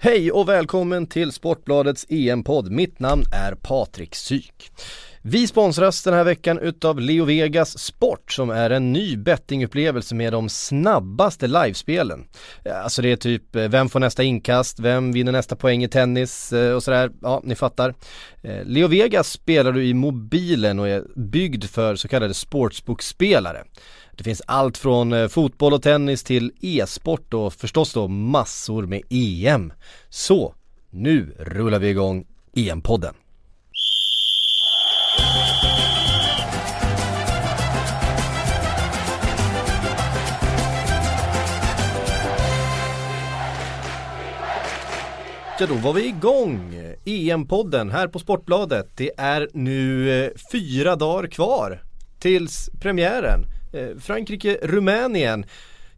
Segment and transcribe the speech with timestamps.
[0.00, 2.70] Hej och välkommen till Sportbladets EM-podd.
[2.70, 4.70] Mitt namn är Patrik Syk.
[5.22, 10.32] Vi sponsras den här veckan utav Leo Vegas Sport som är en ny bettingupplevelse med
[10.32, 12.24] de snabbaste livespelen.
[12.74, 16.52] Alltså det är typ eh, vem får nästa inkast, vem vinner nästa poäng i tennis
[16.52, 17.10] eh, och sådär.
[17.22, 17.94] Ja, ni fattar.
[18.42, 23.64] Eh, Leo Vegas spelar du i mobilen och är byggd för så kallade sportsbookspelare.
[24.18, 29.02] Det finns allt från eh, fotboll och tennis till e-sport och förstås då massor med
[29.10, 29.72] EM.
[30.08, 30.54] Så,
[30.90, 33.14] nu rullar vi igång EM-podden.
[45.60, 46.74] Ja då var vi igång!
[47.04, 48.88] EM-podden här på Sportbladet.
[48.96, 51.82] Det är nu eh, fyra dagar kvar
[52.18, 53.57] tills premiären.
[53.72, 55.44] Eh, Frankrike-Rumänien.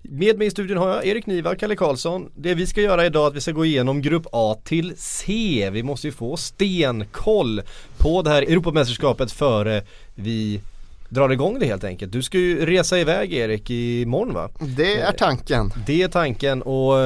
[0.02, 2.30] Med mig i studion har jag Erik Niva, Kalle Karlsson.
[2.36, 5.70] Det vi ska göra idag är att vi ska gå igenom Grupp A till C.
[5.72, 7.62] Vi måste ju få stenkoll
[7.98, 9.82] på det här Europamästerskapet före
[10.14, 10.60] vi
[11.08, 12.12] drar igång det helt enkelt.
[12.12, 14.50] Du ska ju resa iväg Erik imorgon va?
[14.76, 15.72] Det är tanken.
[15.86, 16.98] Det är tanken och...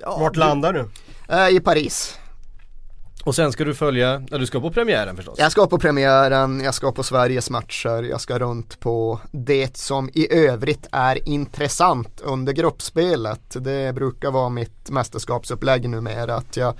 [0.00, 0.88] Ja, Vart landar du?
[1.34, 2.18] Eh, I Paris.
[3.24, 5.38] Och sen ska du följa, ja du ska på premiären förstås?
[5.38, 10.10] Jag ska på premiären, jag ska på Sveriges matcher, jag ska runt på det som
[10.14, 13.56] i övrigt är intressant under gruppspelet.
[13.60, 16.74] Det brukar vara mitt mästerskapsupplägg numera att jag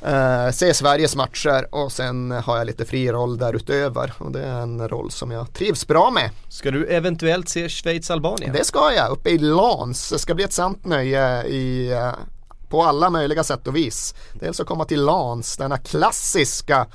[0.00, 4.60] eh, ser Sveriges matcher och sen har jag lite fri roll därutöver och det är
[4.60, 6.30] en roll som jag trivs bra med.
[6.48, 8.52] Ska du eventuellt se Schweiz-Albanien?
[8.52, 10.10] Det ska jag, uppe i Lans.
[10.10, 12.12] Det ska bli ett sant nöje i eh,
[12.68, 14.14] på alla möjliga sätt och vis.
[14.32, 16.86] Dels att komma till Lans, denna klassiska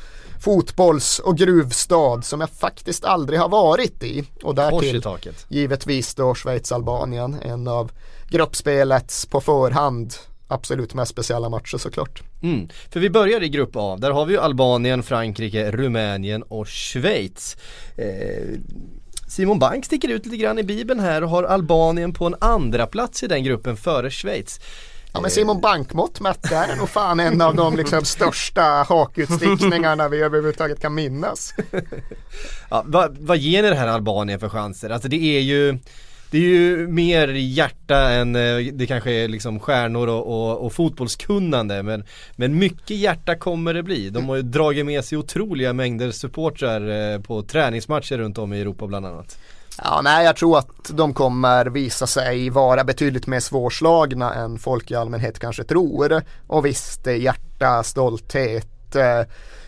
[0.41, 4.23] fotbolls och gruvstad som jag faktiskt aldrig har varit i.
[4.43, 5.03] Och därtill
[5.47, 7.91] givetvis då Schweiz-Albanien, en av
[8.29, 10.13] gruppspelets på förhand
[10.47, 12.23] absolut mest speciella matcher såklart.
[12.43, 12.69] Mm.
[12.89, 17.57] För vi börjar i grupp A, där har vi ju Albanien, Frankrike, Rumänien och Schweiz.
[17.95, 18.59] Eh,
[19.27, 22.87] Simon Bank sticker ut lite grann i bibeln här och har Albanien på en andra
[22.87, 24.59] plats i den gruppen före Schweiz.
[25.13, 30.09] Ja men Simon Bankmått mätt där är nog fan en av de liksom största hakutstickningarna
[30.09, 31.53] vi överhuvudtaget kan minnas.
[32.69, 34.89] ja, vad, vad ger ni det här Albanien för chanser?
[34.89, 35.79] Alltså det är ju
[36.31, 40.73] det är ju mer hjärta än eh, det kanske är liksom stjärnor och, och, och,
[40.73, 42.03] fotbollskunnande men,
[42.35, 44.09] men mycket hjärta kommer det bli.
[44.09, 48.61] De har ju dragit med sig otroliga mängder supportrar eh, på träningsmatcher runt om i
[48.61, 49.37] Europa bland annat.
[49.83, 54.91] Ja, nej, jag tror att de kommer visa sig vara betydligt mer svårslagna än folk
[54.91, 56.21] i allmänhet kanske tror.
[56.47, 59.21] Och visst, eh, hjärta, stolthet, eh,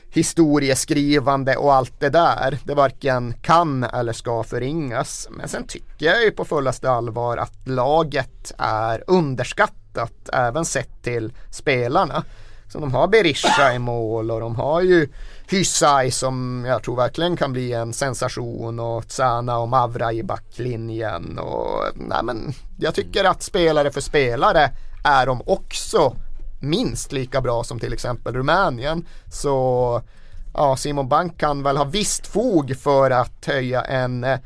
[0.09, 2.57] historieskrivande och allt det där.
[2.63, 5.28] Det varken kan eller ska förringas.
[5.31, 11.34] Men sen tycker jag ju på fullaste allvar att laget är underskattat även sett till
[11.51, 12.24] spelarna.
[12.68, 15.09] Så de har Berisha i mål och de har ju
[15.50, 21.40] Hysaj som jag tror verkligen kan bli en sensation och Tsana och Mavra i backlinjen.
[21.40, 24.72] Och, nej men, jag tycker att spelare för spelare
[25.03, 26.16] är de också
[26.59, 29.06] minst lika bra som till exempel Rumänien.
[29.31, 30.01] Så
[30.53, 34.40] ja, Simon Bank kan väl ha visst fog för att höja en eh,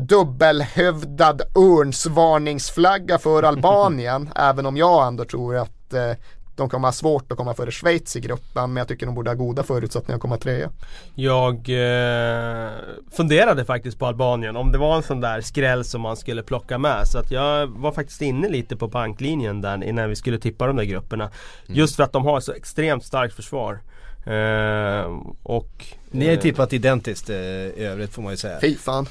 [0.00, 4.30] dubbelhövdad örnsvarningsflagga för Albanien.
[4.36, 6.12] även om jag ändå tror att eh,
[6.56, 9.30] de kommer ha svårt att komma före Schweiz i gruppen men jag tycker de borde
[9.30, 10.70] ha goda förutsättningar att komma trea.
[11.14, 12.70] Jag eh,
[13.12, 16.78] funderade faktiskt på Albanien om det var en sån där skräll som man skulle plocka
[16.78, 20.66] med så att jag var faktiskt inne lite på banklinjen där innan vi skulle tippa
[20.66, 21.24] de där grupperna.
[21.24, 21.78] Mm.
[21.78, 23.80] Just för att de har så extremt starkt försvar.
[24.26, 28.58] Eh, och Ni har ju tippat identiskt eh, i övrigt får man ju säga.
[28.60, 29.06] Fy fan.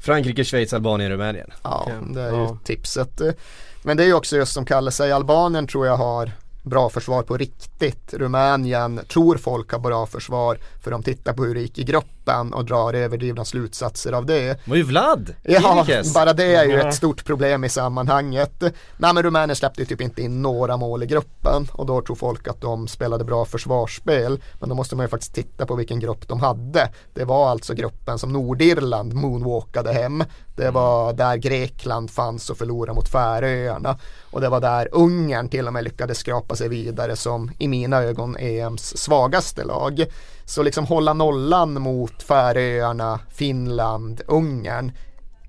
[0.00, 1.50] Frankrike, Schweiz, Albanien, Rumänien.
[1.62, 2.58] Ja, det är ju ja.
[2.64, 3.20] tipset.
[3.82, 6.30] Men det är ju också just som Kalle säger, Albanien tror jag har
[6.64, 8.14] bra försvar på riktigt.
[8.14, 12.14] Rumänien tror folk har bra försvar för de tittar på hur det gick i gruppen
[12.52, 14.46] och drar överdrivna slutsatser av det.
[14.46, 15.34] Det var ju Vlad!
[15.42, 18.62] Ja, bara det är ju ett stort problem i sammanhanget.
[18.96, 22.16] Nej men Rumänien släppte ju typ inte in några mål i gruppen och då tror
[22.16, 24.42] folk att de spelade bra försvarsspel.
[24.60, 26.88] Men då måste man ju faktiskt titta på vilken grupp de hade.
[27.14, 30.24] Det var alltså gruppen som Nordirland moonwalkade hem.
[30.56, 33.98] Det var där Grekland fanns och förlorade mot Färöarna.
[34.30, 38.02] Och det var där Ungern till och med lyckades skrapa sig vidare som i mina
[38.02, 40.04] ögon EMs svagaste lag.
[40.44, 44.92] Så liksom hålla nollan mot Färöarna, Finland, Ungern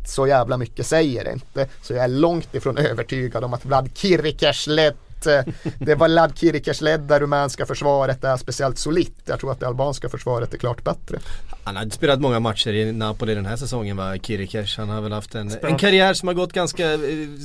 [0.08, 1.68] så jävla mycket säger det inte.
[1.82, 4.68] Så jag är långt ifrån övertygad om att Vlad Kirikers
[5.28, 5.42] eh,
[5.80, 9.16] det var Lad Kirikers ledda rumänska försvaret är speciellt solitt.
[9.26, 11.20] Jag tror att det albanska försvaret är klart bättre.
[11.64, 14.78] Han har spelat många matcher i Napoli den här säsongen va, Kirikers.
[14.78, 17.00] Han har väl haft en, en karriär som har gått ganska eh,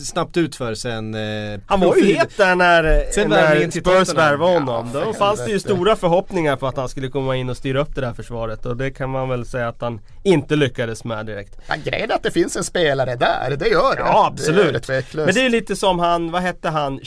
[0.05, 4.53] snabbt ut för sen eh, Han var ju het där när, Sen när Spurs värvade
[4.53, 4.91] honom.
[4.95, 7.81] Ja, Då fanns det ju stora förhoppningar på att han skulle komma in och styra
[7.81, 8.67] upp det där försvaret.
[8.67, 11.59] Och det kan man väl säga att han inte lyckades med direkt.
[11.69, 14.01] Ja, grejen är att det finns en spelare där, det gör det.
[14.01, 14.83] Ja Det det absolut.
[14.83, 15.27] tveklöst.
[15.27, 17.01] Men det är lite som han, vad hette han,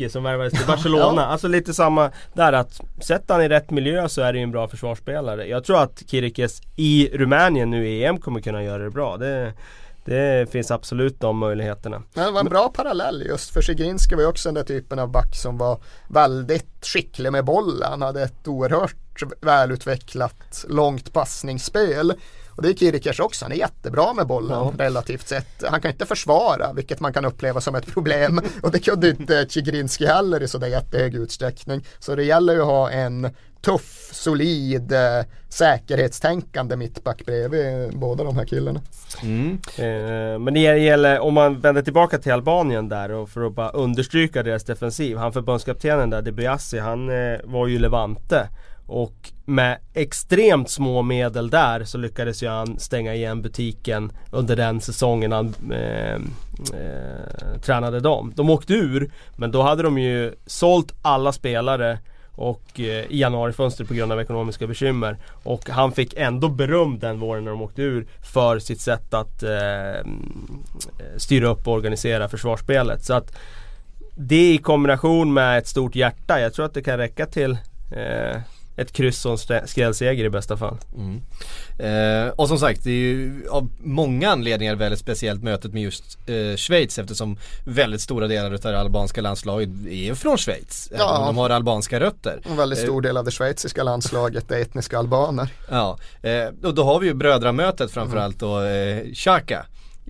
[0.00, 1.20] Zigrinski som värvades till Barcelona.
[1.20, 1.26] Ja.
[1.26, 4.50] Alltså lite samma där att sätter han i rätt miljö så är det ju en
[4.50, 5.46] bra försvarsspelare.
[5.46, 9.16] Jag tror att Kirikes i Rumänien nu i EM kommer kunna göra det bra.
[9.16, 9.52] Det,
[10.04, 12.02] det finns absolut de möjligheterna.
[12.14, 14.98] Men det var en bra parallell just för Zigrinski var ju också den där typen
[14.98, 17.90] av back som var väldigt skicklig med bollen.
[17.90, 18.96] Han hade ett oerhört
[19.40, 22.14] välutvecklat långt passningsspel.
[22.60, 24.72] Och det är Kirikers också, han är jättebra med bollen Ja.
[24.78, 25.64] relativt sett.
[25.70, 28.40] Han kan inte försvara, vilket man kan uppleva som ett problem.
[28.62, 31.84] Och det kunde inte Zigrinski heller i sådär jättehög utsträckning.
[31.98, 33.30] Så det gäller ju att ha en
[33.62, 38.80] tuff, solid, eh, säkerhetstänkande mittback bredvid båda de här killarna.
[39.22, 39.58] mm.
[39.78, 43.70] Eh, men det gäller, om man vänder tillbaka till Albanien där och för att bara
[43.70, 45.16] understryka deras defensiv.
[45.16, 48.48] Han förbundskaptenen där, Debiassi, han eh, var ju Levante.
[48.90, 54.80] Och med extremt små medel där så lyckades ju han stänga igen butiken under den
[54.80, 58.32] säsongen han eh, eh, tränade dem.
[58.36, 61.98] De åkte ur, men då hade de ju sålt alla spelare
[62.32, 65.16] och eh, i januarifönstret på grund av ekonomiska bekymmer.
[65.42, 69.42] Och han fick ändå beröm den våren när de åkte ur för sitt sätt att
[69.42, 70.04] eh, eh
[71.16, 73.04] styra upp och organisera försvarsspelet.
[73.04, 73.36] Så att
[74.14, 77.58] det i kombination med ett stort hjärta, jag tror att det kan räcka till
[77.92, 78.40] eh,
[78.80, 80.76] ett kryss och en skrällseger i bästa fall.
[80.96, 81.20] Mm.
[81.78, 86.18] Eh, och som sagt, det är ju av många anledningar väldigt speciellt mötet med just
[86.26, 90.88] eh, Schweiz eftersom väldigt stora delar av det albanska landslaget är från Schweiz.
[90.92, 91.18] Även Ja.
[91.18, 92.40] om de har albanska rötter.
[92.50, 95.48] En väldigt stor del av det schweiziska landslaget är etniska albaner.
[95.70, 99.66] Ja, eh, och då har vi ju brödramötet framförallt då, eh, Xhaka.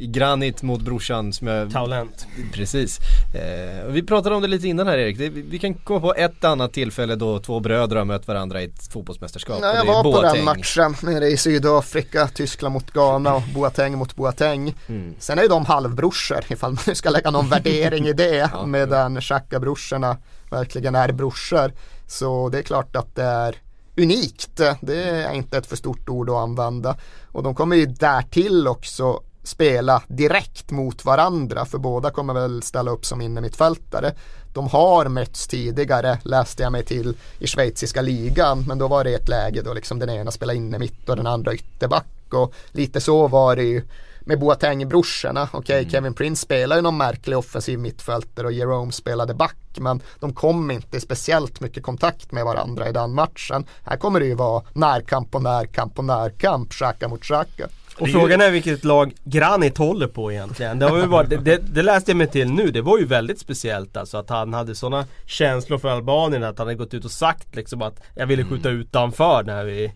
[0.07, 1.73] Granit mot brorsan som jag...
[1.73, 2.27] Talent.
[2.53, 2.99] Precis.
[3.35, 5.19] Eh, vi pratade om det lite innan här Erik.
[5.19, 8.65] Det, vi kan komma på ett annat tillfälle då två bröder har mött varandra i
[8.65, 9.59] ett fotbollsmästerskap.
[9.63, 10.35] Ja, jag var på Boateng.
[10.35, 14.75] den matchen nere i Sydafrika, Tyskland mot Ghana och Boateng mot Boateng.
[14.87, 15.15] Mm.
[15.19, 18.67] Sen är ju de halvbrorsor ifall man nu ska lägga någon värdering i det Ja,
[18.67, 20.17] medan Xhaka-brorsorna
[20.51, 21.73] verkligen är brorsor.
[22.07, 23.57] Så det är klart att det är
[23.97, 24.61] unikt.
[24.81, 26.97] Det är inte ett för stort ord att använda.
[27.33, 32.91] Och de kommer ju därtill också spela direkt mot varandra för båda kommer väl ställa
[32.91, 34.13] upp som innermittfältare.
[34.53, 39.15] De har mötts tidigare läste jag mig till i schweiziska ligan men då var det
[39.15, 43.29] ett läge då liksom den ena spelade innermitt och den andra ytterback och lite så
[43.29, 43.83] var det ju
[44.21, 45.49] med Boateng-brorsorna.
[45.53, 50.35] Okej, Kevin Prince spelar ju någon märklig offensiv mittfältare och Jerome spelade back men de
[50.35, 53.65] kom inte i speciellt mycket kontakt med varandra i den matchen.
[53.85, 57.69] Här kommer det ju vara närkamp och närkamp och närkamp, Xhaka mot Xhaka.
[58.01, 60.79] Och är ju- frågan är vilket lag Granit håller på egentligen.
[60.79, 63.05] Det, har ju varit, det, det, det läste jag mig till nu, det var ju
[63.05, 67.05] väldigt speciellt alltså att han hade sådana känslor för Albanien att han hade gått ut
[67.05, 69.93] och sagt liksom att jag ville skjuta utanför när vi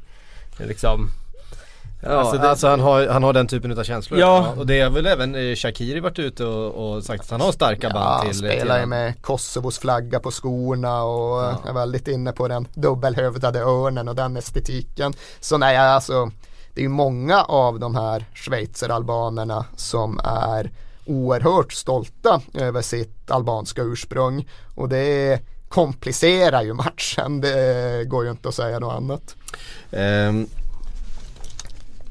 [0.58, 1.10] liksom
[2.06, 4.20] Ja, Alltså alltså, det- han, har, han har den typen av känslor.
[4.20, 4.54] Ja.
[4.56, 7.52] Och det är väl även eh, Shakiri varit ute och, och sagt att han har
[7.52, 11.60] starka Ja, band han till spelar ju med Kosovos flagga på skorna och Ja.
[11.68, 15.12] är väldigt inne på den dubbelhövdade örnen och den estetiken.
[15.40, 16.30] Så nej, alltså
[16.74, 20.70] det är ju många av de här schweizeralbanerna som är
[21.06, 28.48] oerhört stolta över sitt albanska ursprung och det komplicerar ju matchen, det går ju inte
[28.48, 29.36] att säga något annat.
[29.90, 30.48] Um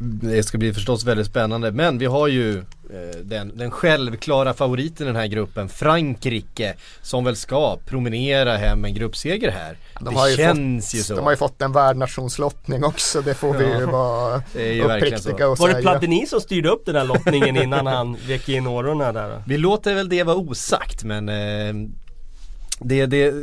[0.03, 5.07] det ska bli förstås väldigt spännande men vi har ju eh, den, den självklara favoriten
[5.07, 9.77] i den här gruppen Frankrike som väl ska promenera hem en gruppseger här.
[10.00, 11.15] De det har ju känns fått, ju så.
[11.15, 14.91] De har ju fått en värdnationslottning också, det får vi ju vara är ju så.
[14.91, 15.81] uppriktiga och Var det säga.
[15.81, 19.43] Platini som styrde upp den där lottningen innan han vek in årorna där?
[19.48, 21.89] Vi låter väl det vara osagt men eh,
[22.79, 23.33] det, det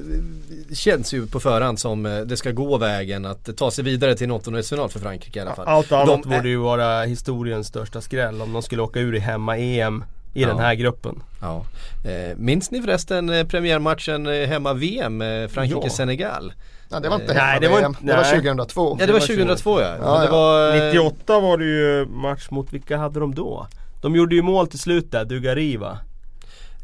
[0.72, 4.25] känns ju på förhand som eh, det ska gå vägen att ta sig vidare till
[4.25, 5.66] en åttondelsfinal för Frankrike i alla fall.
[5.68, 9.18] Allt annat De borde ju vara historiens största skräll om de skulle åka ur i
[9.18, 10.49] hemma-EM i Ja.
[10.49, 11.22] den här gruppen.
[11.40, 11.64] Ja.
[12.10, 16.52] Eh, minns ni förresten eh, premiärmatchen hemma-VM, Frankrike-Senegal?
[16.92, 17.96] Ja, det var inte Nej, hemma det var VM.
[18.00, 18.30] det var nej.
[18.32, 18.96] 2002.
[19.00, 19.96] Ja det var var 2002 ja.
[20.02, 20.30] Ja, ja.
[20.30, 23.66] var, eh, 98 var det ju match mot, vilka hade de då?
[24.02, 25.99] De gjorde ju mål till slut där, Dugari va?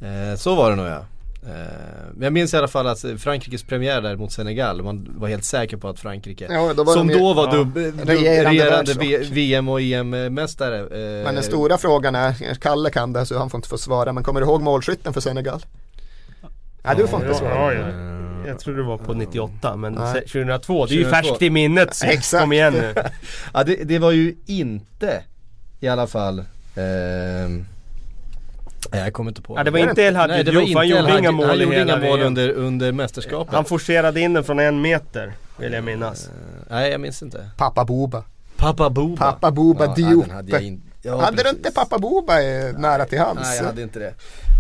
[0.01, 1.05] eh, så var det nog ja.
[1.47, 1.53] Eh,
[2.15, 5.29] men jag minns i alla fall att eh, Frankrikes premiär där mot Senegal, man var
[5.29, 8.95] helt säker på att Frankrike Ja, då Som de ju- då var ja, dubb, regerande
[9.31, 10.79] VM och EM-mästare.
[10.81, 14.13] Eh, Men den stora frågan är, Kalle kan det så han får inte få svara,
[14.13, 15.67] men kommer du ihåg målskytten för Senegal?
[16.85, 17.75] Nej du får inte Ja, svara.
[17.75, 17.87] ja, ja.
[18.47, 20.21] Jag tror det var på 98 men Nej.
[20.21, 21.29] 2002, det är ju 2002.
[21.29, 22.41] färskt i minnet så Exakt.
[22.43, 22.95] kom igen nu.
[23.55, 25.23] Ja det, det var ju inte
[25.81, 26.45] i alla fall
[26.77, 27.65] ehm,
[28.93, 30.89] Nej jag kommer inte på Ja, det var inte El Nej, Hadji det han El
[30.91, 31.19] gjorde Hadji.
[31.19, 34.81] inga mål Han gjorde inga mål under, under mästerskapet Han forcerade in den från en
[34.81, 36.27] meter, vill jag minnas.
[36.27, 36.31] Eh,
[36.71, 38.25] Nej jag minns inte Pappa Boba.
[38.57, 40.25] Pappa Boba Pappa Boba ja, Diop.
[40.27, 40.83] den hade jag in...
[41.03, 43.41] ja, hade du inte pappa Boba eh, nära till hands?
[43.43, 44.15] Nej jag hade inte det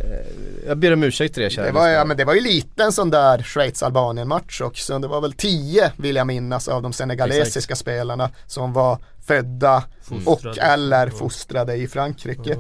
[0.05, 2.41] Eh, Jag ber om ursäkt till det kära Det var, ja, men det var ju
[2.41, 4.99] lite en sån där Schweiz-Albanien match också.
[4.99, 10.49] Det var väl tio vill jag minnas av de senegalesiska spelarna som var födda Fostrade.
[10.61, 12.57] och eller fostrade i Frankrike.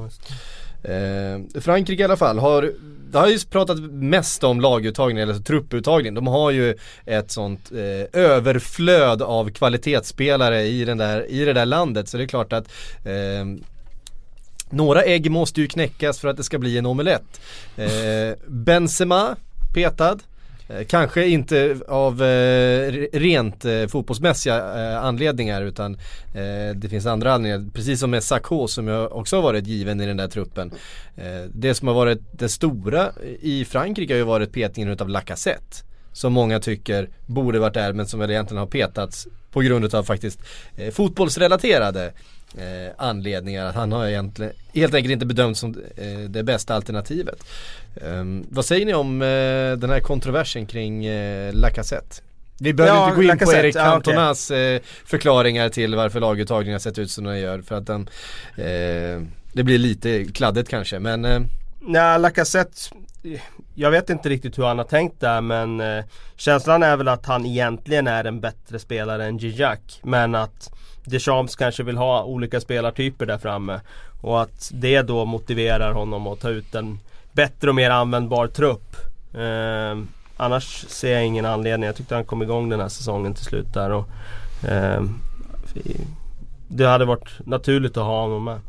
[0.82, 2.72] Eh, Frankrike i alla fall har
[3.10, 6.14] det har ju pratat mest om laguttagning eller trupputtagning.
[6.14, 11.66] De har ju ett sånt eh, överflöd av kvalitetsspelare i, den där, i det där
[11.66, 12.68] landet så det är klart att
[13.04, 13.66] eh,
[14.70, 17.40] några ägg måste ju knäckas för att det ska bli en omelett.
[17.76, 19.36] Eh, Benzema
[19.74, 20.18] petad.
[20.68, 25.94] Eh, kanske inte av eh, rent eh, fotbollsmässiga eh, anledningar utan
[26.34, 27.70] eh, det finns andra anledningar.
[27.72, 30.72] Precis som med Sakho som jag också har varit given i den där truppen.
[31.16, 35.76] Eh, det som har varit det stora i Frankrike har ju varit petningen utav Lacazette.
[36.12, 40.02] Som många tycker borde varit där men som väl egentligen har petats på grund av
[40.04, 40.40] faktiskt
[40.76, 42.12] eh, fotbollsrelaterade
[42.54, 43.72] eh, anledningar.
[43.72, 47.44] Han har egentligen helt enkelt inte bedömts som eh, det bästa alternativet.
[48.02, 52.22] Ehm, vad säger ni om eh, den här kontroversen kring eh, Lacazette?
[52.58, 53.84] Vi behöver Ja, inte gå in på Erik ja.
[53.84, 57.62] Cantonas eh, förklaringar till varför laguttagningen har sett ut som den gör.
[57.62, 58.08] För att den,
[58.56, 59.22] eh,
[59.52, 61.40] det blir lite kladdigt kanske men eh,
[61.80, 62.80] Nej, Lacazette
[63.74, 66.04] Jag vet inte riktigt hur han har tänkt där men eh,
[66.36, 70.70] Känslan är väl att han egentligen är en bättre spelare än Gignac Men att
[71.06, 73.80] Deschamps kanske vill ha olika spelartyper där framme
[74.20, 77.00] Och att det då motiverar honom att ta ut en
[77.32, 78.96] bättre och mer användbar trupp
[79.34, 79.98] eh,
[80.36, 81.86] Annars ser jag ingen anledning.
[81.86, 84.08] Jag tyckte han kom igång den här säsongen till slut där och
[84.68, 85.02] eh,
[86.68, 88.60] Det hade varit naturligt att ha honom med.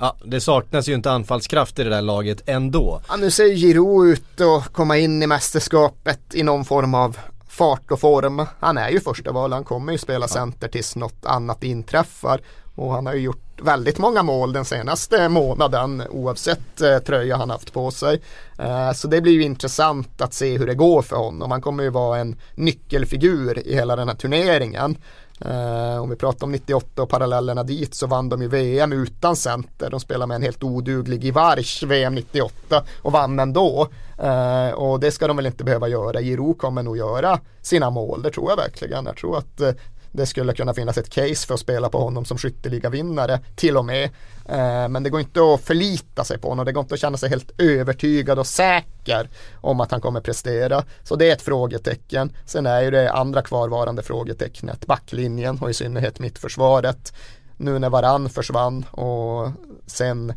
[0.00, 3.00] ja, det saknas ju inte anfallskraft i det där laget ändå.
[3.08, 7.18] Ja, nu ser Giroud ut att komma in i mästerskapet i någon form av
[7.58, 8.46] fart och form.
[8.60, 12.40] Han är ju första val, han kommer ju spela center tills något annat inträffar.
[12.78, 17.50] Och han har ju gjort väldigt många mål den senaste månaden oavsett eh, tröja han
[17.50, 18.20] haft på sig.
[18.58, 21.50] Eh, så det blir ju intressant att se hur det går för honom.
[21.50, 24.96] Han kommer ju vara en nyckelfigur i hela den här turneringen.
[25.40, 29.36] Eh, om vi pratar om 98 och parallellerna dit så vann de ju VM utan
[29.36, 29.90] center.
[29.90, 33.88] De spelade med en helt oduglig Ivarch VM 98 och vann ändå.
[34.18, 36.20] Eh, och det ska de väl inte behöva göra.
[36.20, 39.06] Giro kommer nog göra sina mål, det tror jag verkligen.
[39.06, 39.70] Jag tror att eh,
[40.12, 43.84] det skulle kunna finnas ett case för att spela på honom som skytteligavinnare till och
[43.84, 44.04] med.
[44.48, 46.66] Eh, men det går inte att förlita sig på honom.
[46.66, 50.84] Det går inte att känna sig helt övertygad och säker om att han kommer prestera.
[51.02, 52.32] Så det är ett frågetecken.
[52.46, 57.12] Sen är ju det andra kvarvarande frågetecknet backlinjen och i synnerhet mittförsvaret.
[57.56, 59.50] Nu när Varann försvann och
[59.86, 60.32] sen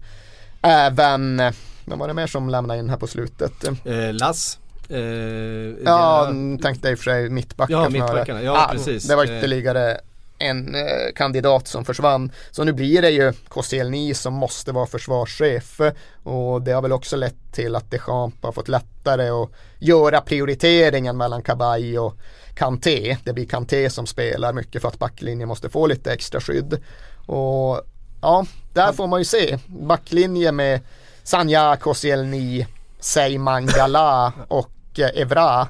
[0.62, 1.54] även, eh,
[1.86, 3.64] vem var det mer som lämnade in här på slutet?
[3.64, 4.61] Eh, Lass.
[4.92, 8.42] Eh, Ja, mm, tänkte i och för sig mittbackar Ja, mittbackarna.
[8.44, 9.08] Ja, precis.
[9.08, 9.38] Det var Eh.
[9.38, 9.98] ytterligare
[10.38, 10.82] en eh,
[11.16, 12.32] kandidat som försvann.
[12.52, 15.80] Så nu blir det ju Koscielny som måste vara försvarschef.
[16.24, 21.18] Och det har väl också lett till att Deschamps har fått lättare att göra prioriteringen
[21.18, 22.14] mellan Kabay och
[22.56, 23.18] Kanté.
[23.24, 26.80] Det blir Kanté som spelar mycket för att backlinjen måste få lite extra skydd.
[27.26, 27.82] Och
[28.22, 29.58] ja, där får man ju se.
[29.68, 30.80] Backlinje med
[31.24, 32.66] Sanja, Koscielny,
[33.00, 35.68] Seyman Gala och och Evra.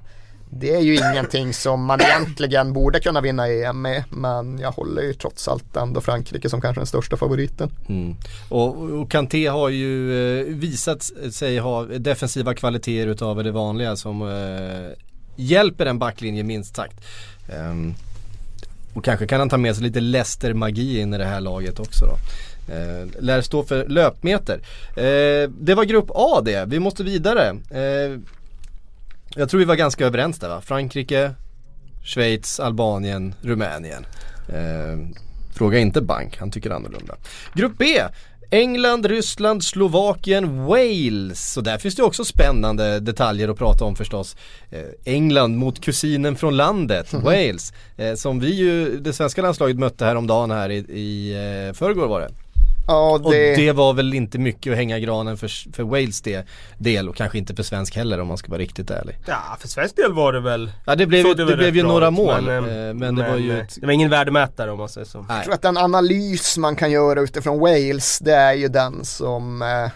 [0.54, 4.04] Det är ju ingenting som man egentligen borde kunna vinna EM med.
[4.10, 7.70] Men jag håller ju trots allt ändå Frankrike som kanske den största favoriten.
[7.90, 8.16] Mm.
[8.50, 14.22] Och, och Kanté har ju eh, visat sig ha defensiva kvaliteter utav det vanliga som
[14.22, 14.98] eh,
[15.36, 17.02] hjälper en backlinje minst sagt.
[17.58, 17.96] Um,
[18.94, 22.06] och kanske kan han ta med sig lite Leicester-magi in i det här laget också
[22.06, 22.18] då.
[22.74, 24.60] Eh, lär stå för löpmeter.
[24.96, 27.50] Eh, det var grupp A det, vi måste vidare.
[27.50, 28.20] Eh,
[29.36, 30.62] jag tror vi var ganska överens där va?
[30.62, 31.32] Frankrike,
[32.04, 34.06] Schweiz, Albanien, Rumänien.
[34.48, 35.18] Eh,
[35.56, 37.16] fråga inte Bank, han tycker annorlunda.
[37.54, 37.86] Grupp B.
[38.54, 41.54] England, Ryssland, Slovakien, Wales.
[41.54, 44.36] Så där finns det också spännande detaljer att prata om förstås.
[44.70, 47.74] Eh, England mot kusinen från landet, Wales.
[47.98, 51.34] Eh, som vi ju, det svenska landslaget mötte häromdagen här i, i
[51.68, 52.32] eh, förrgår var det.
[52.88, 56.44] Ja, Och det, det var väl inte mycket att hänga granen för, för Wales del,
[56.78, 59.18] del och kanske inte för svensk heller om man ska vara riktigt ärlig.
[59.28, 62.12] Ja, för svensk del var det väl Ja det blev, det väl blev ju några
[62.12, 64.78] mål men, men, eh, men det var ju eh, ett, Det var ingen värdemätare om
[64.78, 65.18] man säger så.
[65.18, 65.44] jag nej.
[65.44, 69.92] tror att den analys man kan göra utifrån Wales det är ju den som eh,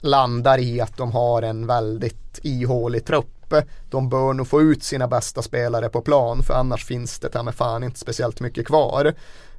[0.00, 3.54] landar i att de har en väldigt ihålig trupp.
[3.90, 7.42] De bör nog få ut sina bästa spelare på plan för annars finns det ta
[7.42, 9.14] med fan inte speciellt mycket kvar.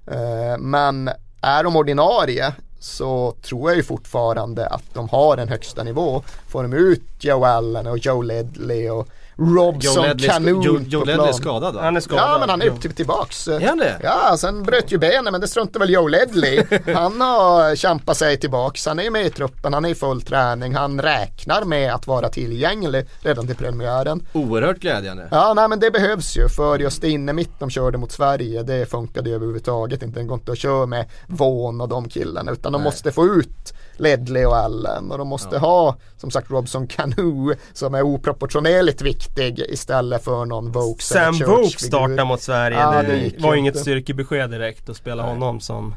[0.07, 1.09] Eh, men
[1.41, 2.53] är de ordinarie?
[2.85, 6.23] Så tror jag ju fortfarande att de har en högsta nivå.
[6.47, 11.33] Får de ut Joe Allen och Joe Ledley och Robson Joe, Joe på Ledley är
[11.33, 11.81] skadad va?
[11.81, 12.29] Han är skadad.
[12.29, 13.47] Ja men han är typ tillbaks.
[13.47, 13.99] Är han det?
[14.03, 16.63] Ja, sen bröt ju benen men det struntar väl Joe Ledley.
[16.95, 18.85] Han har kämpat sig tillbaks.
[18.85, 20.75] Han är med i truppen, han är i full träning.
[20.75, 24.27] Han räknar med att vara tillgänglig redan till premiären.
[24.33, 25.27] Oerhört glädjande.
[25.31, 28.85] Ja, nej men det behövs ju för just inne mitt de körde mot Sverige, det
[28.85, 30.19] funkade ju överhuvudtaget inte.
[30.19, 32.87] Det går inte att köra med Vaughan och de killarna utan de Nej.
[32.87, 37.95] måste få ut Ledley och Allen och de måste ha som sagt Robson Canoe som
[37.95, 42.77] är oproportionerligt viktig istället för någon Vokes Sam Vokes startar mot Sverige.
[42.77, 45.95] Ja, det det var ju inget styrkebesked direkt att spela honom som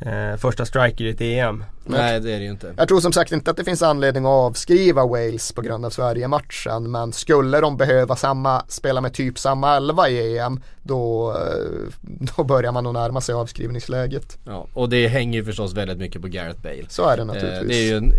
[0.00, 1.64] eh, första striker i ett EM.
[1.86, 2.74] Nej det är det ju inte.
[2.76, 5.90] Jag tror som sagt inte att det finns anledning att avskriva Wales på grund av
[5.90, 12.26] Sverige-matchen men skulle de behöva samma, spela med typ samma elva i EM då, eh,
[12.36, 14.38] då börjar man nog närma sig avskrivningsläget.
[14.44, 16.84] Ja, och det hänger ju förstås väldigt mycket på Gareth Bale.
[16.88, 17.68] Så är det Eh, naturligtvis.
[17.68, 18.12] Det är ju en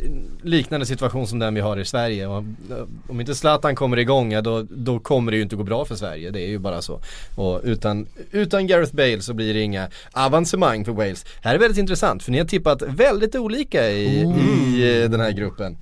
[0.44, 2.26] liknande situation som den vi har i Sverige.
[2.26, 2.44] Eh,
[3.08, 5.96] Om inte Zlatan kommer igång, ja, då, då kommer det ju inte gå bra för
[5.96, 6.32] Sverige.
[6.32, 7.00] Det är ju bara så.
[7.36, 11.26] Och utan, utan Gareth Bale så blir det inga avancemang för Wales.
[11.42, 15.32] Här är väldigt intressant för ni har tippat väldigt olika i, i eh, den här
[15.32, 15.78] gruppen.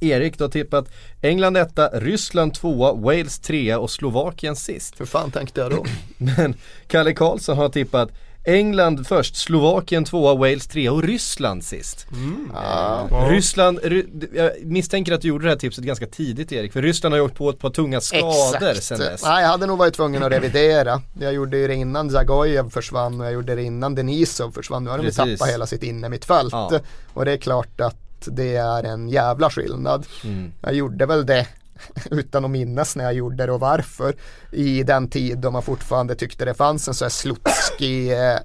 [0.00, 0.88] Erik, du har tippat
[1.20, 5.00] England etta, Ryssland tvåa, Wales trea och Slovakien sist.
[5.00, 5.84] Hur fan tänkte jag då?
[6.18, 6.54] Men
[6.86, 8.10] Kalle Karlsson har tippat
[8.44, 12.06] England först, Slovakien tvåa, Wales trea och Ryssland sist.
[12.54, 13.06] Ja.
[13.10, 13.28] Ja.
[13.30, 17.12] Ryssland, Ry, jag misstänker att du gjorde det här tipset ganska tidigt Erik, för Ryssland
[17.12, 19.22] har ju åkt på ett par tunga skador sen dess.
[19.24, 21.02] Nej, jag hade nog varit tvungen att revidera.
[21.20, 24.84] Jag gjorde det innan Zagojev försvann och jag gjorde det innan Denisov försvann.
[24.84, 26.52] Nu har de tappat hela sitt innermittfält.
[26.52, 26.80] Ja.
[27.14, 27.96] Och det är klart att
[28.26, 30.06] det är en jävla skillnad.
[30.24, 30.52] Mm.
[30.60, 31.46] Jag gjorde väl det
[32.10, 34.14] utan att minnas när jag gjorde det och varför.
[34.50, 38.38] I den tid då man fortfarande tyckte det fanns en så här slutski, eh,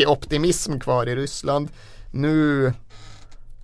[0.00, 1.68] eh optimism kvar i Ryssland.
[2.10, 2.72] Nu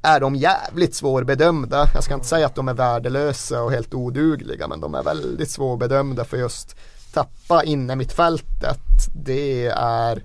[0.02, 1.90] är de jävligt svårbedömda.
[1.94, 5.50] Jag ska inte säga att de är värdelösa och helt odugliga men de är väldigt
[5.50, 6.76] svårbedömda för just
[7.12, 8.80] tappa inne mittfältet.
[9.14, 10.22] Det är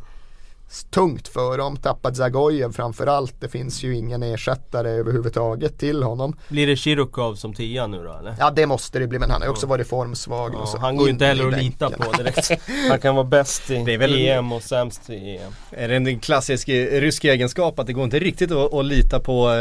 [0.83, 1.77] tungt för dem.
[1.77, 3.41] Tappat Zagojev framförallt.
[3.41, 6.35] Det finns ju ingen ersättare överhuvudtaget till honom.
[6.49, 8.35] Blir det Chirukov som tia nu då eller?
[8.39, 10.51] Ja det måste det bli men han har ju också varit formsvag.
[10.53, 12.51] Ja, och så han går ju inte in heller att lita på direkt.
[12.89, 15.51] Han kan vara bäst i Det är väl- EM och sämst i EM.
[15.71, 19.19] Är det en klassisk eh, rysk egenskap att det går inte riktigt att, att lita
[19.19, 19.53] på eh,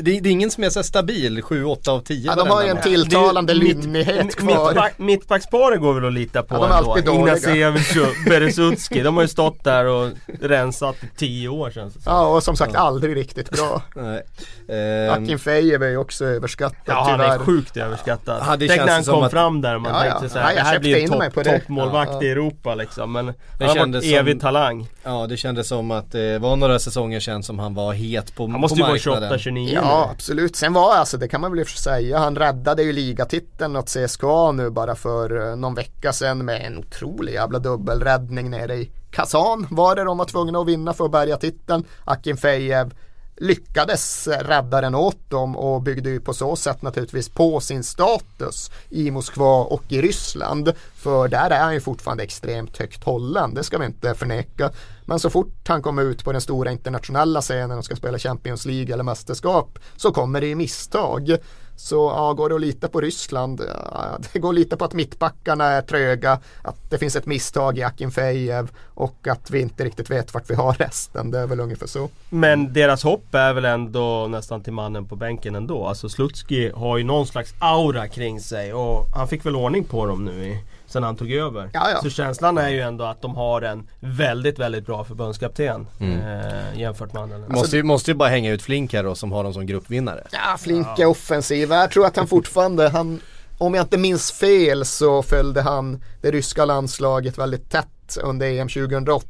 [0.00, 2.68] det, det är ingen som är så stabil 7-8 av 10 Ja, de har ju
[2.68, 2.80] en.
[2.82, 4.72] Tilltalande lymmighet mitt- kvar.
[4.72, 6.90] mittback- Mittbacksparet går väl att lita på Ja, de är ändå.
[6.92, 7.08] alltid.
[7.14, 9.00] Ignacevich och Beresutski.
[9.02, 12.12] De har ju stått där och rensat i tio år känns det som.
[12.12, 13.82] Ja och som sagt aldrig riktigt bra.
[13.94, 14.22] Nej.
[14.68, 17.38] Ehm, Akinfejev är ju också överskattad Ja han är tyvärr.
[17.38, 18.42] sjukt överskattad.
[18.48, 20.10] Ja, det Tänk när han kom att- fram där man Ja, ja.
[20.10, 22.32] tänkte såhär, Ja, jag det här blir en topp, toppmålvakt Ja, i ja.
[22.32, 23.12] Europa liksom.
[23.12, 23.32] Men Det
[23.66, 24.88] han har varit som- evig talang.
[25.02, 28.46] Ja det kändes som att det var några säsonger sedan som han var het på,
[28.46, 29.38] Han måste på ju vara marknaden.
[29.38, 30.12] 28-29 Ja nu.
[30.12, 33.88] absolut, sen var alltså det kan man väl i säga, han räddade ju ligatiteln åt
[33.88, 38.90] CSKA nu bara för eh, någon vecka sedan med en otrolig jävla dubbelräddning nere i
[39.14, 41.84] Kazan var det de var tvungna att vinna för att bärga titeln.
[42.04, 42.94] Akinfejev
[43.36, 48.70] lyckades rädda den åt dem och byggde ju på så sätt naturligtvis på sin status
[48.90, 50.72] i Moskva och i Ryssland.
[50.96, 54.70] För där är han ju fortfarande extremt högt hållen, det ska vi inte förneka.
[55.06, 58.66] Men så fort han kommer ut på den stora internationella scenen och ska spela Champions
[58.66, 61.36] League eller mästerskap så kommer det ju misstag.
[61.76, 63.60] Så ja, går det att lita på Ryssland?
[63.92, 67.78] Ja, det går att lita på att mittbackarna är tröga, att det finns ett misstag
[67.78, 71.30] i Akinfejev och att vi inte riktigt vet vart vi har resten.
[71.30, 72.08] Det är väl ungefär så.
[72.30, 75.86] Men deras hopp är väl ändå nästan till mannen på bänken ändå.
[75.86, 80.06] Alltså Slutski har ju någon slags aura kring sig och han fick väl ordning på
[80.06, 80.58] dem nu i,
[80.94, 81.70] sen han tog över.
[81.72, 82.00] Ja, ja.
[82.02, 87.12] Så känslan är ju ändå att de har en väldigt, väldigt bra förbundskapten eh, jämfört
[87.12, 87.56] med andra länder.
[87.56, 90.24] Måste, ju, måste ju bara hänga ut Flink här då som har dem som gruppvinnare.
[90.32, 91.70] Ja, Flink är offensiv.
[91.70, 93.20] Jag tror att han fortfarande, han,
[93.58, 98.68] om jag inte minns fel så följde han det ryska landslaget väldigt tätt under EM
[98.68, 99.26] 2008.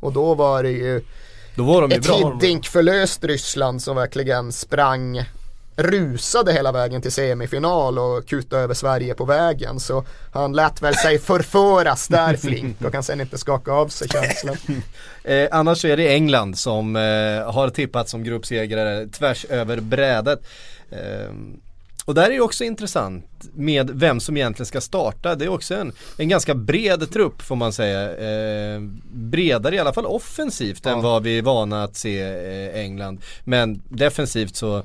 [0.00, 1.04] Och då var det ju
[1.54, 2.16] Då var de ju ett bra.
[2.16, 5.24] Hiddink-förlöst Ryssland som verkligen sprang
[5.76, 9.80] rusade hela vägen till semifinal och kutade över Sverige på vägen.
[9.80, 14.08] Så han lät väl sig förföras där Flink och kan sen inte skaka av sig
[14.08, 14.56] känslan.
[15.24, 20.40] Eh, annars så är det England som eh, har tippat som gruppsegrare tvärs över brädet.
[20.90, 21.32] Eh,
[22.04, 25.34] och där är det också intressant med vem som egentligen ska starta.
[25.34, 28.16] Det är också en, en ganska bred trupp får man säga.
[28.16, 28.80] Eh,
[29.12, 33.20] bredare i alla fall offensivt än vad vi är vana att se eh, England.
[33.44, 34.82] Men defensivt så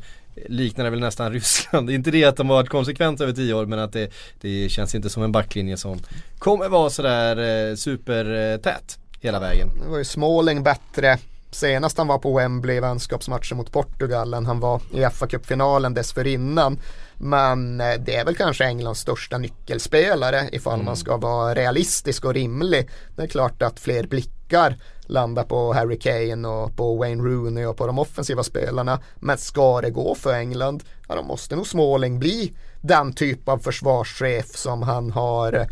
[0.50, 1.89] liknar det väl nästan Ryssland.
[1.89, 4.95] Inte det att de har varit konsekventa över tio år men att det, det känns
[4.95, 6.00] inte som en backlinje som
[6.39, 9.69] kommer vara sådär eh, supertät hela vägen.
[9.84, 11.17] Det var ju Småling bättre
[11.52, 16.80] senast han var på Wembley i vänskapsmatchen mot Portugal än han var i FA-cupfinalen dessförinnan.
[17.17, 20.86] Men eh, det är väl kanske Englands största nyckelspelare ifall mm.
[20.86, 22.89] man ska vara realistisk och rimlig.
[23.15, 24.76] Det är klart att fler blickar
[25.08, 29.00] landa på Harry Kane och på Wayne Rooney och på de offensiva spelarna.
[29.15, 33.58] Men ska det gå för England, ja då måste nog Småling bli den typ av
[33.58, 35.67] försvarschef som han har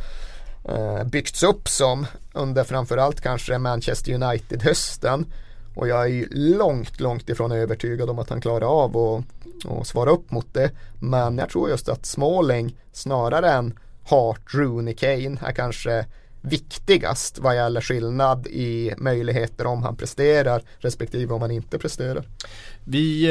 [0.70, 5.26] eh, byggts upp som under framförallt kanske Manchester United-hösten.
[5.76, 9.24] Och jag är ju långt, långt ifrån övertygad om att han klarar av
[9.64, 10.72] att svara upp mot det.
[11.00, 16.06] Men jag tror just att Småling snarare än Hart, Rooney, Kane är kanske
[16.50, 22.24] viktigast vad gäller skillnad i möjligheter om han presterar respektive om han inte presterar.
[22.84, 23.24] Vi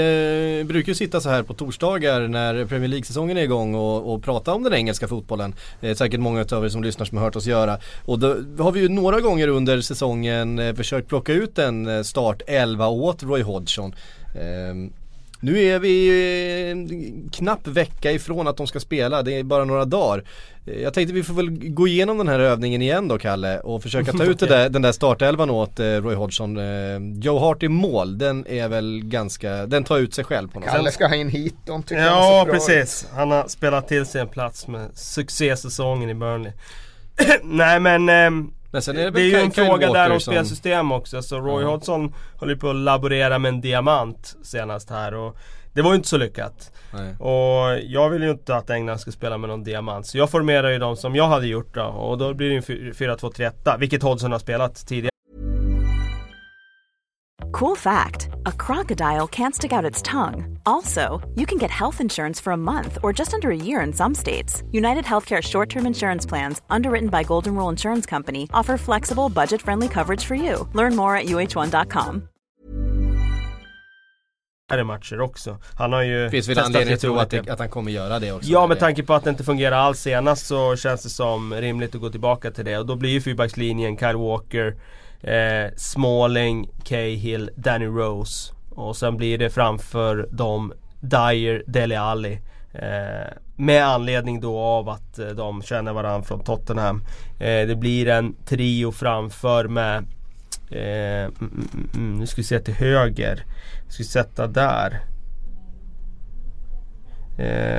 [0.61, 4.55] eh, brukar sitta så här på torsdagar när Premier League-säsongen är igång och, och prata
[4.55, 5.55] om den engelska fotbollen.
[5.81, 7.79] Det är säkert många av er som lyssnar som har hört oss göra.
[8.05, 12.03] Och då har vi ju några gånger under säsongen eh, försökt plocka ut en eh,
[12.03, 13.94] start 11 åt Roy Hodgson.
[14.35, 15.04] Eh,
[15.44, 19.64] nu är vi en eh, knapp vecka ifrån att de ska spela, det är bara
[19.64, 20.24] några dagar.
[20.66, 23.83] Eh, jag tänkte vi får väl gå igenom den här övningen igen då Kalle och
[23.83, 24.48] försöka ta ut okay.
[24.48, 26.59] där, den där startelvan åt eh, Roy Hodgson.
[27.20, 30.68] Joe Hart i mål, den är väl ganska, den tar ut sig själv på något
[30.68, 30.76] sätt.
[30.76, 34.07] Kalle ska ha in hit dem tycker ja, jag Ja precis, han har spelat till
[34.07, 36.52] sig en plats med succésäsongen i Burnley.
[37.42, 40.10] Nej men ehm, men sen är det, det är ju en Kyle fråga Walker där
[40.10, 40.32] om som...
[40.32, 41.22] spelsystem också.
[41.22, 41.68] Så Roy mm.
[41.68, 45.37] Hodgson håller på att laborera med en diamant senast här och
[45.72, 46.72] det var ju inte så lyckat.
[46.92, 47.16] Nej.
[47.18, 50.06] Och jag vill ju inte att England ska spela med någon diamant.
[50.06, 51.84] Så jag formerar ju dem som jag hade gjort då.
[51.84, 55.13] Och då blir det ju 4-2-3-1, vilket Hodgson har spelat tidigare.
[57.55, 60.59] Cool fact a crocodile can't stick out its tongue.
[60.67, 63.93] Also, you can get health insurance for a month or just under a year in
[63.93, 64.64] some states.
[64.73, 69.62] United Healthcare short term insurance plans, underwritten by Golden Rule Insurance Company, offer flexible, budget
[69.62, 70.69] friendly coverage for you.
[70.73, 72.29] Learn more at uh1.com.
[74.85, 75.59] matcher också.
[75.79, 78.51] Han har ju Finns väl anledning att tro att, att, han kommer göra det också?
[78.51, 81.95] Ja med tanke på att det inte fungerar alls senast så känns det som rimligt
[81.95, 84.77] att gå tillbaka till det och då blir ju fyrbackslinjen Kyle Walker
[85.24, 88.52] eh, Smalling, Cahill, Danny Rose.
[88.70, 92.40] Och sen blir det framför dem Dyer, Dele Alli.
[92.72, 97.04] Eh, med anledning då av att eh, de känner varandra från Tottenham.
[97.38, 99.96] Eh, det blir en trio framför med
[100.70, 103.44] eh, mm, mm, mm, mm Nu ska vi se till höger.
[103.88, 105.00] Ska vi sätta där.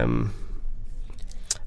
[0.03, 0.29] Um,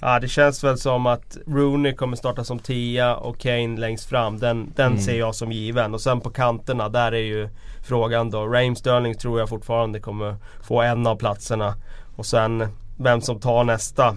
[0.01, 4.39] Ja det känns väl som att Rooney kommer starta som tia och Kane längst fram.
[4.39, 4.99] Den, den mm.
[4.99, 5.95] ser jag som given.
[5.95, 7.49] Och sen på kanterna, där är ju
[7.89, 8.47] frågan då.
[8.47, 11.75] Raheem Sterling tror jag fortfarande kommer få en av platserna.
[12.17, 14.17] Och sen vem som tar nästa.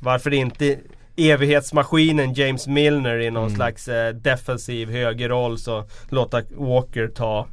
[0.00, 0.78] Varför inte
[1.16, 3.56] evighetsmaskinen James Milner i någon mm.
[3.56, 7.46] slags eh, defensiv högerroll så låta Walker ta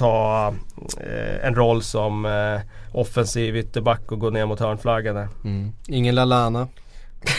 [0.00, 0.54] ta
[1.00, 2.60] eh, en roll som eh,
[2.92, 5.28] offensiv ytterback och gå ner mot hörnflaggan där.
[5.44, 5.72] Mm.
[5.88, 6.68] Ingen Lalana?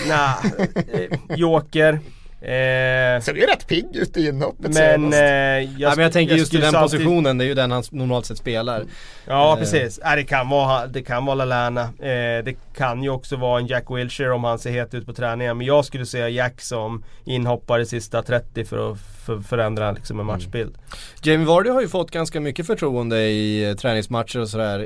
[0.07, 0.35] Nej,
[0.93, 1.99] eh, Joker.
[2.41, 6.31] Eh, Ser ju rätt pigg ut i inhoppet Men, eh, jag, ja, men jag tänker
[6.31, 6.99] jag just i den alltid...
[6.99, 8.83] positionen, det är ju den han normalt sett spelar.
[9.27, 9.59] Ja eh.
[9.59, 11.81] precis, äh, det kan vara, det kan vara Lallana.
[11.81, 15.13] Eh, det kan ju också vara en Jack Wilshere om han ser het ut på
[15.13, 15.57] träningen.
[15.57, 20.25] Men jag skulle säga Jack som inhoppare sista 30 för att för, förändra liksom en
[20.25, 20.75] matchbild.
[20.75, 20.87] Mm.
[21.23, 24.85] Jamie Vardy har ju fått ganska mycket förtroende i eh, träningsmatcher och sådär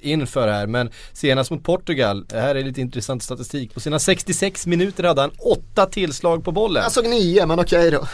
[0.00, 0.66] inför här.
[0.66, 3.74] Men senast mot Portugal, det här är lite intressant statistik.
[3.74, 6.82] På sina 66 minuter hade han 8 tillslag på bollen.
[6.82, 8.06] Jag såg 9 men okej då.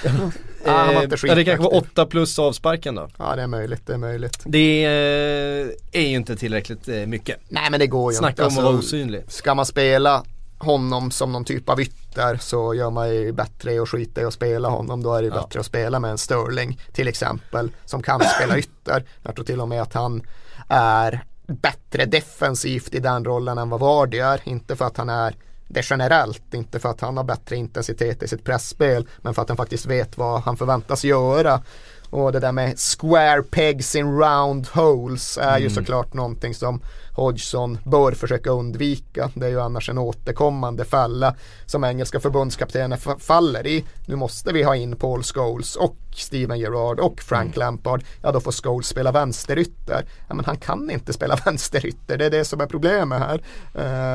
[0.66, 3.08] ah, eh, det kanske var 8 plus avsparken då.
[3.18, 4.42] Ja det är möjligt, det är möjligt.
[4.44, 7.36] Det eh, är ju inte tillräckligt mycket.
[7.48, 8.54] Nej men det går ju Snacka inte.
[8.54, 9.24] Snacka om att alltså, vara osynlig.
[9.28, 10.24] Ska man spela
[10.58, 14.24] honom som någon typ av ytter så gör man ju bättre i att skita i
[14.24, 15.02] att spela honom.
[15.02, 15.34] Då är det ja.
[15.34, 19.04] bättre att spela med en Sterling till exempel som kan spela ytter.
[19.22, 20.22] Jag tror till och med att han
[20.68, 24.40] är bättre defensivt i den rollen än vad Vardy är.
[24.44, 25.34] Inte för att han är
[25.68, 29.48] det generellt, inte för att han har bättre intensitet i sitt pressspel men för att
[29.48, 31.62] han faktiskt vet vad han förväntas göra.
[32.10, 35.62] Och det där med square pegs in round holes är mm.
[35.62, 36.80] ju såklart någonting som
[37.18, 39.30] Hodgson bör försöka undvika.
[39.34, 41.34] Det är ju annars en återkommande fälla
[41.66, 43.84] som engelska förbundskaptener faller i.
[44.06, 47.58] Nu måste vi ha in Paul Scholes och Steven Gerrard och Frank mm.
[47.58, 48.04] Lampard.
[48.22, 50.04] Ja då får Scholes spela vänsterytter.
[50.28, 52.18] Ja men han kan inte spela vänsterytter.
[52.18, 53.42] Det är det som är problemet här.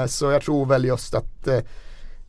[0.02, 1.60] Uh, så jag tror väl just att uh,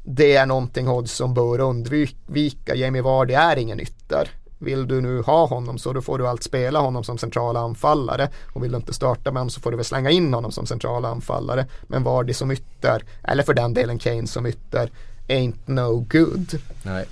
[0.04, 2.74] det är någonting Hodgson bör undvika.
[2.74, 4.30] Jamie Vardy är ingen ytter
[4.64, 8.28] vill du nu ha honom så då får du allt spela honom som centrala anfallare
[8.52, 10.66] och vill du inte starta med honom så får du väl slänga in honom som
[10.66, 14.90] centrala anfallare men Vardy som ytter eller för den delen Kane som ytter
[15.28, 16.58] ain't no good.
[16.82, 17.06] Nej.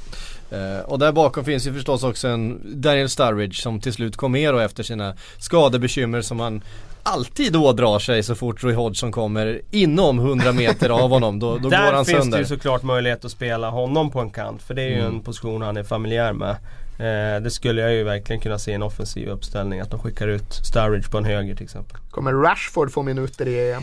[0.53, 4.33] Uh, och där bakom finns ju förstås också en Daniel Sturridge som till slut kom
[4.33, 6.63] med då efter sina skadebekymmer som han
[7.03, 11.39] alltid ådrar sig så fort Roy Hodgson kommer inom 100 meter av honom.
[11.39, 12.15] Då, då går han sönder.
[12.15, 14.89] Där finns det ju såklart möjlighet att spela honom på en kant för det är
[14.89, 15.15] ju mm.
[15.15, 16.57] en position han är familjär med.
[17.03, 20.29] Eh, det skulle jag ju verkligen kunna se i en offensiv uppställning att de skickar
[20.29, 21.97] ut Sturridge på en höger till exempel.
[22.11, 23.83] Kommer Rashford få minuter i EM?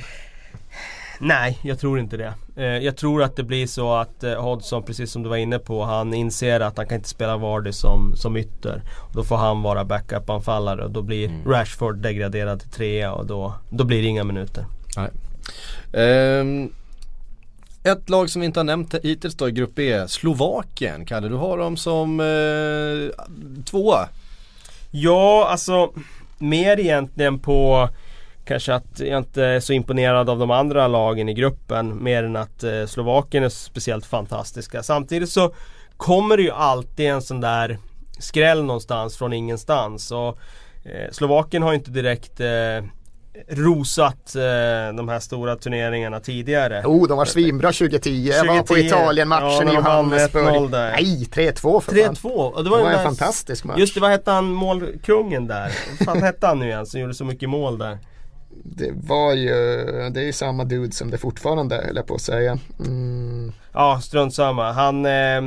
[1.20, 2.34] Nej, jag tror inte det.
[2.56, 5.60] Eh, jag tror att det blir så att eh, Hodgson, precis som du var inne
[5.60, 8.82] på, han inser att han kan inte spela Vardy som, som ytter.
[9.14, 11.52] Då får han vara backup-anfallare och då blir mm.
[11.52, 14.66] Rashford degraderad till trea och då, då blir det inga minuter.
[14.98, 15.10] Nej.
[16.40, 16.72] Um,
[17.84, 21.06] ett lag som vi inte har nämnt hittills då i Grupp B, Slovakien.
[21.06, 23.24] Kalle, du har dem som eh,
[23.63, 24.10] tvåa.
[24.92, 25.94] Ja, alltså
[26.38, 27.89] mer egentligen på
[28.50, 32.36] Kanske att jag inte är så imponerad av de andra lagen i gruppen mer än
[32.36, 34.84] att eh, Slovakien är speciellt fantastiska.
[34.84, 35.54] Samtidigt så
[35.98, 37.78] kommer det ju alltid en sån där
[38.20, 40.12] skräll någonstans från ingenstans.
[40.12, 40.38] Och,
[40.84, 42.84] eh, Slovakien har ju inte direkt eh,
[43.50, 44.42] rosat eh,
[44.96, 46.82] de här stora turneringarna tidigare.
[46.84, 48.10] Jo, oh, de var svinbra 2010.
[48.10, 50.72] Jag var på Italien-matchen ja, i Johannesburg.
[50.72, 52.15] Nej, 3-2 för 3-2.
[52.15, 52.63] fan.
[52.63, 53.80] Det var, det var en fantastisk match.
[53.80, 55.72] Just det, vad hette han målkungen där?
[55.89, 57.98] Vad fan hette han nu igen som gjorde så mycket mål där?
[58.63, 59.50] det var ju,
[60.10, 62.58] det är ju samma dude som det fortfarande höll jag på att säga.
[62.80, 63.52] Mm.
[63.74, 64.72] Ja, strunt samma.
[64.72, 65.42] Han eh,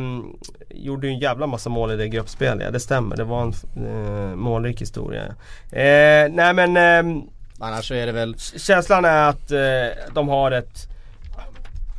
[0.70, 3.16] gjorde ju en jävla massa mål i det gruppspelet, ja, det stämmer.
[3.16, 3.54] Det var en
[3.86, 5.26] eh, målrik historia.
[5.70, 7.22] Eh, nej men...
[7.62, 8.34] Annars så är det väl...
[8.56, 10.88] Känslan är att eh, de har ett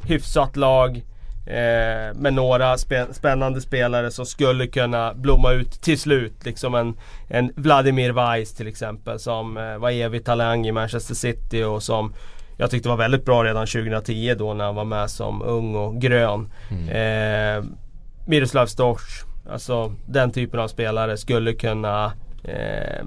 [0.06, 1.04] hyfsat lag.
[1.45, 6.45] Eh, med några spe spännande spelare som skulle kunna blomma ut till slut.
[6.45, 6.97] Liksom en,
[7.28, 12.13] en Vladimir Weiss till exempel som eh, var evig talang i Manchester City och som
[12.58, 16.02] jag tyckte var väldigt bra redan 2010 då när han var med som ung och
[16.02, 16.52] grön.
[16.71, 16.89] Mm.
[16.89, 17.63] Eh,
[18.26, 23.06] Miroslav Storch, alltså den typen av spelare skulle kunna eh,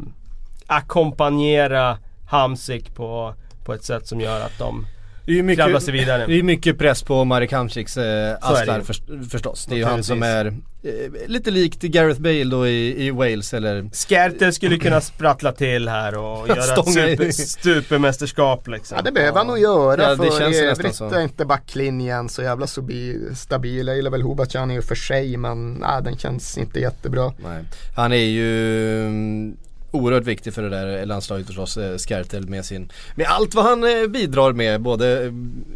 [0.66, 3.34] ackompanjera Hamsik på,
[3.64, 4.86] på ett sätt som gör att de
[5.26, 6.26] det är mycket, sig vidare.
[6.26, 9.66] Det är mycket press på Marek Hamsiks eh, axlar för, förstås.
[9.66, 10.92] Det är ju han som är eh,
[11.26, 16.18] lite likt Gareth Bale då i, i Wales eller Skertel skulle kunna sprattla till här
[16.18, 17.30] och göra ett super,
[17.62, 18.96] supermästerskap liksom.
[18.96, 22.42] Ja det behöver han nog göra ja, för känns i övrigt är inte backlinjen så
[22.42, 23.86] jävla stabil.
[23.86, 27.32] Jag gillar väl Hobatjan i och för sig men nej, den känns inte jättebra.
[27.44, 27.64] Nej.
[27.96, 29.56] Han är ju mm,
[29.90, 33.84] oerhört viktig för det där landslaget förstås, eh, Skertel med sin, med allt vad han
[33.84, 34.80] eh, bidrar med.
[34.80, 35.32] Både eh,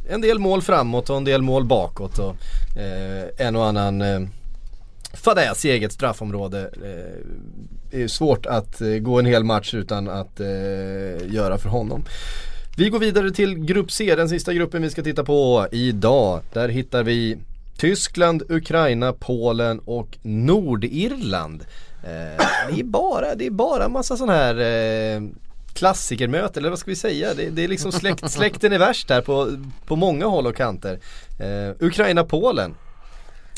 [0.09, 2.37] en del mål framåt och en del mål bakåt och
[2.79, 4.21] eh, en och annan eh,
[5.15, 6.61] fadäs i eget straffområde.
[6.61, 7.27] Eh,
[7.91, 12.05] det är svårt att eh, gå en hel match utan att eh, göra för honom.
[12.77, 16.41] Vi går vidare till Grupp C, den sista gruppen vi ska titta på idag.
[16.53, 17.37] Där hittar vi
[17.77, 21.65] Tyskland, Ukraina, Polen och Nordirland.
[22.05, 25.23] Eh, det är bara, det är bara massa sån här eh,
[25.75, 27.35] klassikermöte eller vad ska vi säga?
[27.35, 29.49] Det, det är liksom släkt, släkten är värst här på,
[29.87, 30.99] på många håll och kanter.
[31.41, 32.75] Eh, Ukraina-Polen.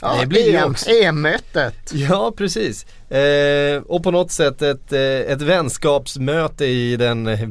[0.03, 0.91] Ja, det blir EM, också...
[0.91, 1.93] EM-mötet.
[1.93, 2.87] Ja, precis.
[3.11, 7.49] Eh, och på något sätt ett, eh, ett vänskapsmöte i den eh,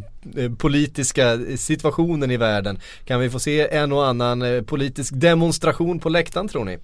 [0.58, 2.80] politiska situationen i världen.
[3.06, 6.78] Kan vi få se en och annan eh, politisk demonstration på läktaren tror ni?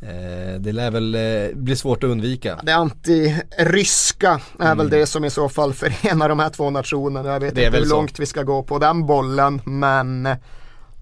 [0.00, 2.60] Eh, det lär väl eh, bli svårt att undvika.
[2.62, 4.78] Det anti-ryska är mm.
[4.78, 7.32] väl det som i så fall förenar de här två nationerna.
[7.32, 7.94] Jag vet inte hur så.
[7.94, 10.34] långt vi ska gå på den bollen men uh,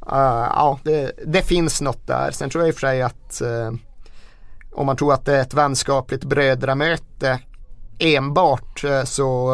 [0.01, 2.31] ja, det, det, finns något där.
[2.31, 3.79] Sen tror jag i och för sig att uh,
[4.73, 7.39] om man tror att det är ett vänskapligt brödramöte
[7.99, 9.47] enbart så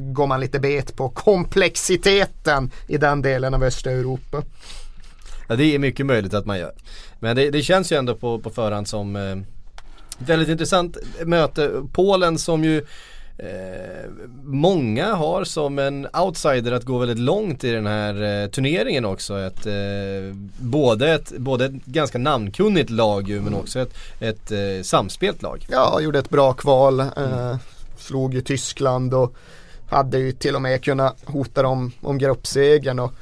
[0.00, 4.42] går man lite bet på komplexiteten i den delen av östra Europa.
[5.48, 6.72] Ja det är mycket möjligt att man gör.
[7.20, 9.36] Men det, det känns ju ändå på, på förhand som eh,
[10.18, 11.70] väldigt intressant möte.
[11.92, 12.78] Polen som ju
[13.38, 14.10] eh,
[14.44, 19.38] många har som en outsider att gå väldigt långt i den här eh, turneringen också.
[19.38, 24.82] Ett, eh, både, ett, både ett ganska namnkunnigt lag ju, men också ett, ett eh,
[24.82, 25.66] samspelt lag.
[25.70, 27.00] Ja, gjorde ett bra kval.
[27.00, 27.56] Eh, mm.
[27.98, 29.34] Slog ju Tyskland och
[29.90, 32.98] hade ju till och med kunnat hota dem om gruppsegern.
[32.98, 33.12] Och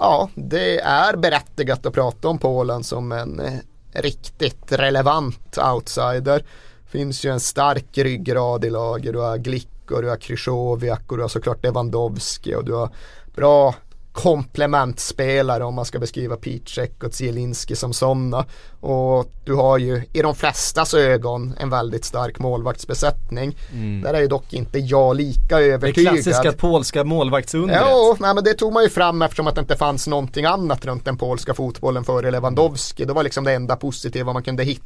[0.00, 3.52] ja, det är berättigat att prata om Polen som en eh,
[3.92, 6.44] riktigt relevant outsider.
[6.86, 9.12] Finns ju en stark ryggrad i laget.
[9.12, 12.90] Du har Glick och du har Krychowiak och du har såklart Lewandowski och du har
[13.34, 13.74] bra
[14.12, 18.44] komplementspelare om man ska beskriva Piszek och Zielinski som sådana.
[18.80, 23.56] Och du har ju i de flestas ögon en väldigt stark målvaktsbesättning.
[23.72, 24.02] Mm.
[24.02, 26.14] Där är ju dock inte jag lika övertygad.
[26.14, 27.82] Det klassiska polska målvaktsundret.
[27.90, 30.84] Jo, nej, men det tog man ju fram eftersom att det inte fanns någonting annat
[30.84, 33.04] runt den polska fotbollen före Lewandowski.
[33.04, 34.84] Det var liksom det enda positiva man kunde hitta.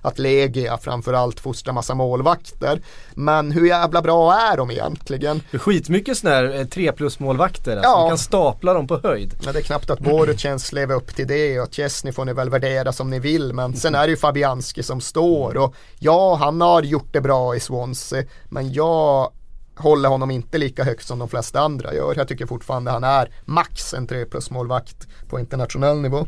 [0.00, 2.80] Att Legia framförallt fostrar massa målvakter.
[3.14, 5.42] Men hur jävla bra är de egentligen?
[5.50, 7.76] Det är skitmycket sådana här 3 plus målvakter.
[7.76, 7.90] Alltså.
[7.90, 8.00] Ja.
[8.00, 9.34] Man kan stapla dem på höjd.
[9.44, 12.50] Men det är knappt att Borucens lever upp till det och Chesney får ni väl
[12.50, 13.52] värdera som ni vill.
[13.52, 17.56] Men sen är det ju Fabianski som står och ja, han har gjort det bra
[17.56, 18.24] i Swansea.
[18.48, 19.32] Men jag
[19.76, 22.14] håller honom inte lika högt som de flesta andra gör.
[22.16, 26.26] Jag tycker fortfarande han är max en 3 plus målvakt på internationell nivå.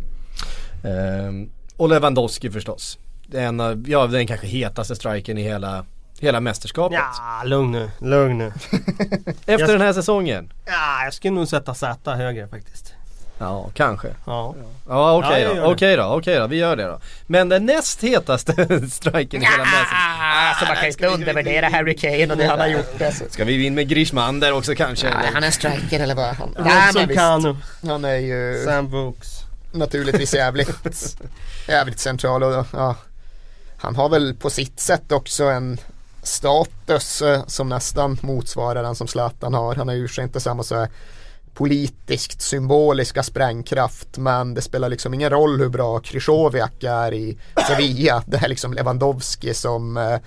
[0.84, 2.98] Ehm, och Lewandowski förstås.
[3.34, 5.84] En av, ja, den kanske hetaste striken i hela
[6.20, 6.98] Hela mästerskapet.
[6.98, 8.46] Ja, lugn nu, lugn nu.
[9.46, 10.52] Efter jag, den här säsongen?
[10.66, 12.94] Ja, jag skulle nog sätta Z högre faktiskt.
[13.38, 14.08] Ja, kanske.
[14.26, 14.54] Ja,
[14.88, 17.00] ja okej okay ja, då, okej okay då, okej okay då, vi gör det då.
[17.26, 18.52] Men den näst hetaste
[18.90, 20.20] striken i hela mästerskapet.
[20.48, 23.02] Alltså man kan inte undervärdera Harry Kane och det han har gjort.
[23.02, 23.24] Alltså.
[23.30, 25.06] Ska vi in med Grishman där också kanske?
[25.06, 26.34] Ja, han är striker eller vad?
[26.34, 27.56] Han, Nej, men
[27.90, 28.64] Han är ju...
[28.64, 29.40] Sam Vokes.
[29.72, 31.16] Naturligtvis jävligt,
[31.68, 32.96] jävligt central och ja.
[33.80, 35.78] Han har väl på sitt sätt också en
[36.22, 39.74] status eh, som nästan motsvarar den som Zlatan har.
[39.74, 40.88] Han har ju inte samma så här
[41.54, 47.38] politiskt symboliska sprängkraft men det spelar liksom ingen roll hur bra Krychowiak är i
[47.68, 48.22] Sevilla.
[48.26, 50.18] Det är liksom Lewandowski som, eh,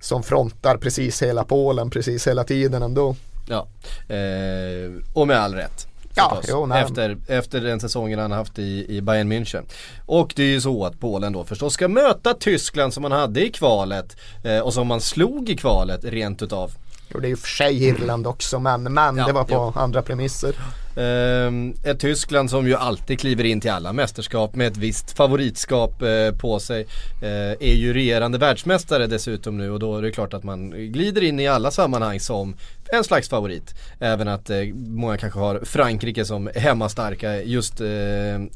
[0.00, 3.16] som frontar precis hela Polen precis hela tiden ändå.
[3.48, 3.66] Ja,
[4.14, 5.86] eh, och med all rätt.
[6.18, 9.62] Ja, jo, efter, efter den säsongen han haft i, i Bayern München.
[10.06, 13.46] Och det är ju så att Polen då förstås ska möta Tyskland som man hade
[13.46, 16.70] i kvalet eh, och som man slog i kvalet rent utav.
[17.08, 19.72] Jo det är ju för sig Irland också men, men ja, det var på ja.
[19.76, 20.54] andra premisser.
[20.98, 26.02] Uh, ett Tyskland som ju alltid kliver in till alla mästerskap med ett visst favoritskap
[26.02, 26.82] uh, på sig.
[27.22, 27.28] Uh,
[27.60, 31.40] är ju regerande världsmästare dessutom nu och då är det klart att man glider in
[31.40, 32.54] i alla sammanhang som
[32.92, 33.74] en slags favorit.
[34.00, 37.80] Även att uh, många kanske har Frankrike som hemmastarka just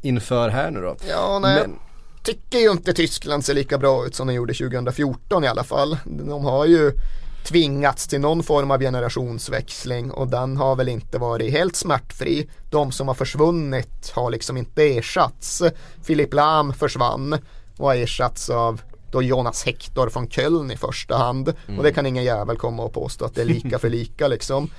[0.03, 0.97] inför här nu då.
[1.09, 1.61] Ja, nej.
[1.61, 1.79] Men,
[2.23, 5.99] tycker ju inte Tyskland ser lika bra ut som de gjorde 2014 i alla fall.
[6.05, 6.93] De har ju
[7.45, 12.51] tvingats till någon form av generationsväxling och den har väl inte varit helt smärtfri.
[12.71, 15.63] De som har försvunnit har liksom inte ersatts.
[16.03, 17.39] Filip Lam försvann
[17.79, 21.53] och har ersatts av då Jonas Hector från Köln i första hand.
[21.67, 21.79] Mm.
[21.79, 24.71] Och det kan ingen jävel komma och påstå att det är lika för lika liksom.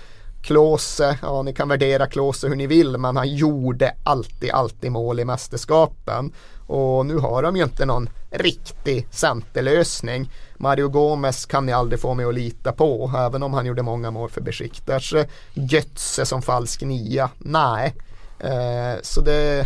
[0.43, 5.19] Klose, ja ni kan värdera Klose hur ni vill men han gjorde alltid, alltid mål
[5.19, 6.33] i mästerskapen.
[6.67, 10.29] Och nu har de ju inte någon riktig centerlösning.
[10.63, 14.11] Mario Gomez kan ni aldrig få mig att lita på, även om han gjorde många
[14.11, 15.13] mål för Besiktas.
[15.53, 17.95] Götze som falsk nia, nej.
[18.39, 19.65] Eh, så det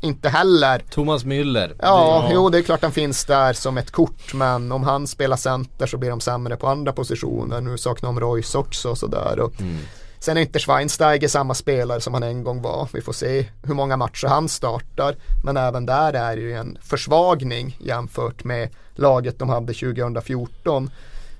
[0.00, 0.78] inte heller.
[0.90, 1.74] Thomas Müller.
[1.78, 5.06] Ja, ja, jo det är klart han finns där som ett kort men om han
[5.06, 7.60] spelar center så blir de sämre på andra positioner.
[7.60, 9.38] Nu saknar de Royce också och sådär.
[9.60, 9.78] Mm.
[10.18, 12.88] Sen är inte Schweinsteiger samma spelare som han en gång var.
[12.92, 15.16] Vi får se hur många matcher han startar.
[15.44, 20.90] Men även där är det ju en försvagning jämfört med laget de hade 2014.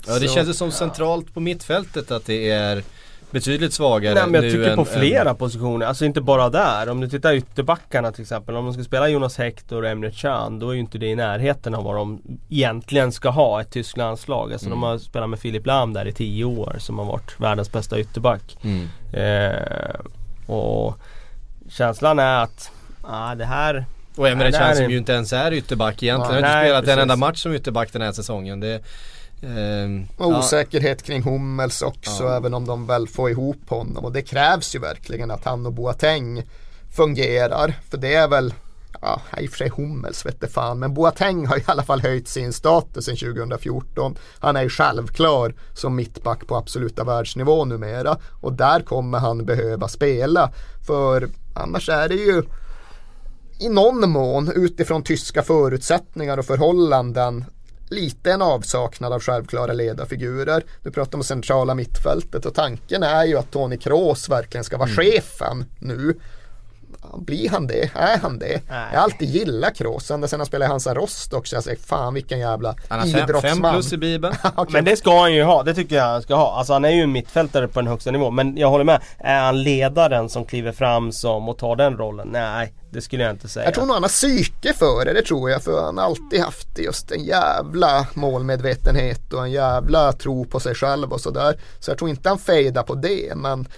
[0.07, 2.83] Ja det Så, känns ju som centralt på mittfältet att det är
[3.31, 5.37] betydligt svagare Nej, men jag tycker än, på flera än...
[5.37, 6.89] positioner, alltså inte bara där.
[6.89, 8.57] Om du tittar ytterbackarna till exempel.
[8.57, 11.17] Om de ska spela Jonas Hector och Emre Can då är ju inte det i
[11.17, 14.53] närheten av vad de egentligen ska ha ett tyskt landslag.
[14.53, 14.81] Alltså mm.
[14.81, 18.01] de har spelat med Filip Lam där i tio år som har varit världens bästa
[18.01, 18.59] ytterback.
[18.63, 18.89] Mm.
[19.13, 20.01] Eh,
[20.47, 20.99] och
[21.69, 22.71] känslan är att,
[23.03, 23.87] ah, det här
[24.17, 26.45] och Emre Can som ju inte ens är ytterback egentligen.
[26.45, 26.97] Ja, har inte spelat precis.
[26.97, 28.61] en enda match som ytterback den här säsongen.
[28.61, 28.81] Det,
[29.41, 31.07] Um, Osäkerhet ja.
[31.07, 32.37] kring Hummels också ja.
[32.37, 35.73] även om de väl får ihop honom och det krävs ju verkligen att han och
[35.73, 36.43] Boateng
[36.97, 38.55] fungerar för det är väl
[39.01, 42.29] Ja, i och för sig Hummels vet fan, men Boateng har i alla fall höjt
[42.29, 44.17] sin status sen 2014.
[44.39, 49.89] Han är ju självklar som mittback på absoluta världsnivå numera och där kommer han behöva
[49.89, 50.51] spela.
[50.87, 52.43] För annars är det ju
[53.61, 57.45] i någon mån utifrån tyska förutsättningar och förhållanden
[57.89, 60.65] lite en avsaknad av självklara ledarfigurer.
[60.83, 64.89] Du pratar om centrala mittfältet och tanken är ju att Tony Kroos verkligen ska vara
[64.89, 64.97] mm.
[64.97, 66.15] chefen nu.
[67.19, 67.91] Blir han det?
[67.95, 68.61] Är han det?
[68.69, 68.89] Nej.
[68.93, 70.11] Jag har alltid gillat Kroos.
[70.11, 73.07] Ända sedan han spelade i Hansa Rostock så jag säger fan vilken jävla han har
[73.07, 73.43] idrottsman.
[73.43, 74.35] Fem plus i bibeln.
[74.57, 74.65] okay.
[74.73, 75.63] Men det ska han ju ha.
[75.63, 76.59] Det tycker jag han ska ha.
[76.59, 78.31] Alltså han är ju en mittfältare på den högsta nivå.
[78.31, 79.03] Men jag håller med.
[79.19, 82.29] Är han ledaren som kliver fram som och tar den rollen?
[82.33, 82.75] Nej.
[82.91, 83.65] Det skulle jag inte säga.
[83.65, 85.63] Jag tror nog han har psyke för det, det tror jag.
[85.63, 90.75] För han har alltid haft just en jävla målmedvetenhet och en jävla tro på sig
[90.75, 91.59] själv och sådär.
[91.81, 93.33] Så jag tror inte han fejdar på det.
[93.37, 93.69] Men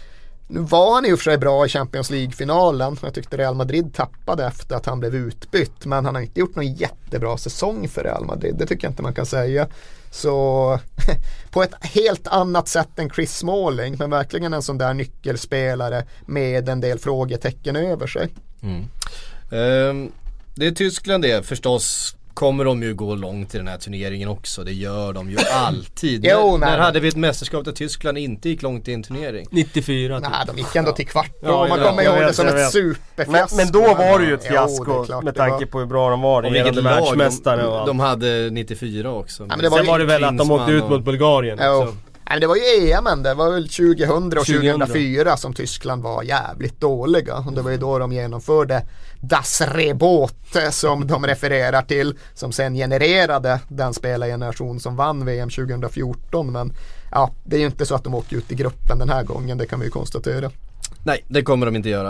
[0.50, 2.96] nu var han i och för sig bra i Champions League-finalen.
[3.02, 5.86] Jag tyckte Real Madrid tappade efter att han blev utbytt.
[5.86, 8.54] Men han har inte gjort någon jättebra säsong för Real Madrid.
[8.58, 9.68] Det tycker jag inte man kan säga.
[10.10, 10.80] Så
[11.50, 13.96] på ett helt annat sätt än Chris Smalling.
[13.98, 18.28] Men verkligen en sån där nyckelspelare med en del frågetecken över sig.
[18.62, 18.84] Mm.
[19.50, 20.12] Um,
[20.54, 24.64] det är Tyskland det förstås kommer de ju gå långt i den här turneringen också.
[24.64, 26.24] Det gör de ju alltid.
[26.24, 29.46] jo, när, när hade vi ett mästerskap där Tyskland inte gick långt i en turnering?
[29.50, 31.30] 94 Nej, de gick ändå till kvart.
[31.42, 33.56] Ja, man kommer ihåg det som ett superfiasko.
[33.56, 36.20] Men, men, då var det ju ett fiasko jo, med tanke på hur bra de
[36.20, 36.42] var.
[36.42, 37.86] Och vilket världsmästare och allt.
[37.86, 39.42] De hade 94 också.
[39.42, 41.96] Ja, men det var Sen var det väl att de åkte ut mot Bulgarien också.
[42.30, 46.80] Nej, det var ju EM det var väl 2000 och 2004 som Tyskland var jävligt
[46.80, 47.34] dåliga.
[47.34, 48.82] Och det var ju då de genomförde
[49.20, 50.34] Das Rebot
[50.70, 52.18] som de refererar till.
[52.34, 56.52] Som sen genererade den spelargeneration som vann VM 2014.
[56.52, 56.72] Men
[57.10, 59.58] ja, det är ju inte så att de åker ut i gruppen den här gången,
[59.58, 60.50] det kan vi ju konstatera.
[61.08, 62.08] Nej, det kommer de inte göra.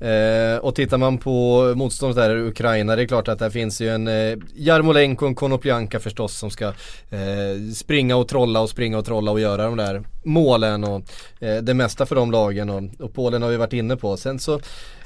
[0.00, 3.80] Eh, och tittar man på motståndet där i Ukraina, det är klart att där finns
[3.80, 6.66] ju en eh, Jarmolenko och en Konoplyanka förstås som ska
[7.10, 11.02] eh, springa och trolla och springa och trolla och göra de där målen och
[11.40, 14.16] eh, det mesta för de lagen och, och Polen har vi varit inne på.
[14.16, 14.60] Sen så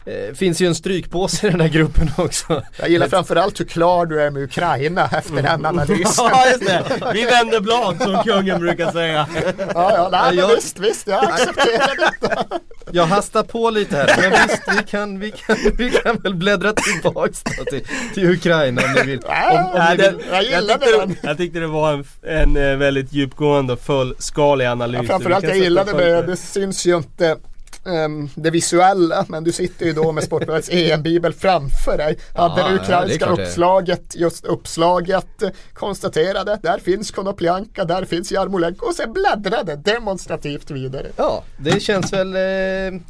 [0.07, 2.62] eh, finns ju en strykpåse i den här gruppen också.
[2.76, 5.44] Jag gillar framförallt hur klar du är med Ukraina efter mm.
[5.44, 6.05] den analysen.
[6.16, 6.84] ja, just det.
[7.14, 9.26] Vi vänder blad som kungen brukar säga.
[9.59, 12.44] ja, ja, nej, jag, visst, visst, jag accepterar detta.
[12.90, 16.72] Jag hastar på lite här, men visst, vi kan, vi kan, vi kan väl bläddra
[16.72, 17.84] tillbaks till,
[18.14, 19.18] till Ukraina om ni vill.
[19.18, 20.22] Om, om ja, ni vill.
[20.30, 21.16] Jag gillade den.
[21.22, 25.00] Jag tyckte det var en, en eh, väldigt djupgående och fullskalig analys.
[25.03, 27.36] Ja, framförallt jag gillade det, det syns ju inte
[27.85, 32.18] um, det visuella men du sitter ju då med Sportbladets EM-bibel framför dig.
[32.35, 35.43] Hade det ukrainska ja, uppslaget, just uppslaget
[35.73, 41.07] konstaterade där finns Konoplyanka, där finns Jarmolenko och sen bläddrade demonstrativt vidare.
[41.16, 43.01] Ja, det känns väl eh...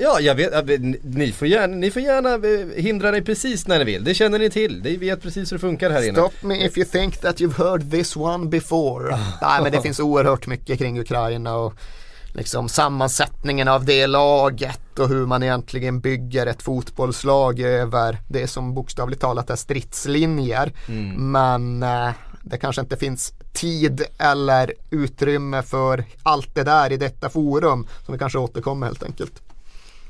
[0.00, 3.84] Ja, jag vet, ni får, gärna, ni får gärna eh, hindra dig precis när ni
[3.84, 4.04] vill.
[4.04, 4.82] Det känner ni till.
[4.82, 6.18] Ni vet precis hur det funkar här inne.
[6.18, 9.18] Stop me if you think that you've heard this one before.
[9.42, 11.74] Nej men det finns oerhört mycket kring Ukraina och
[12.32, 18.74] liksom sammansättningen av det laget och hur man egentligen bygger ett fotbollslag över det som
[18.74, 20.72] bokstavligt talat är stridslinjer.
[20.88, 21.32] Mm.
[21.32, 22.10] Men eh,
[22.42, 28.12] det kanske inte finns tid eller utrymme för allt det där i detta forum som
[28.12, 29.42] vi kanske återkommer helt enkelt.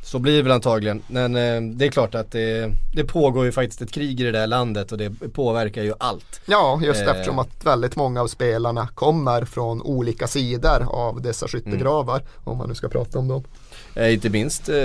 [0.08, 1.02] Så blir det väl antagligen.
[1.06, 4.32] Men eh, det är klart att det, det, pågår ju faktiskt ett krig i det
[4.32, 6.40] där landet och det påverkar ju allt.
[6.46, 7.08] Ja, just eh.
[7.08, 12.16] eftersom att väldigt många av spelarna kommer från olika sidor av dessa skyttegravar.
[12.16, 12.28] Mm.
[12.44, 13.44] Om man nu ska prata om dem.
[13.94, 14.76] Eh, inte minst eh,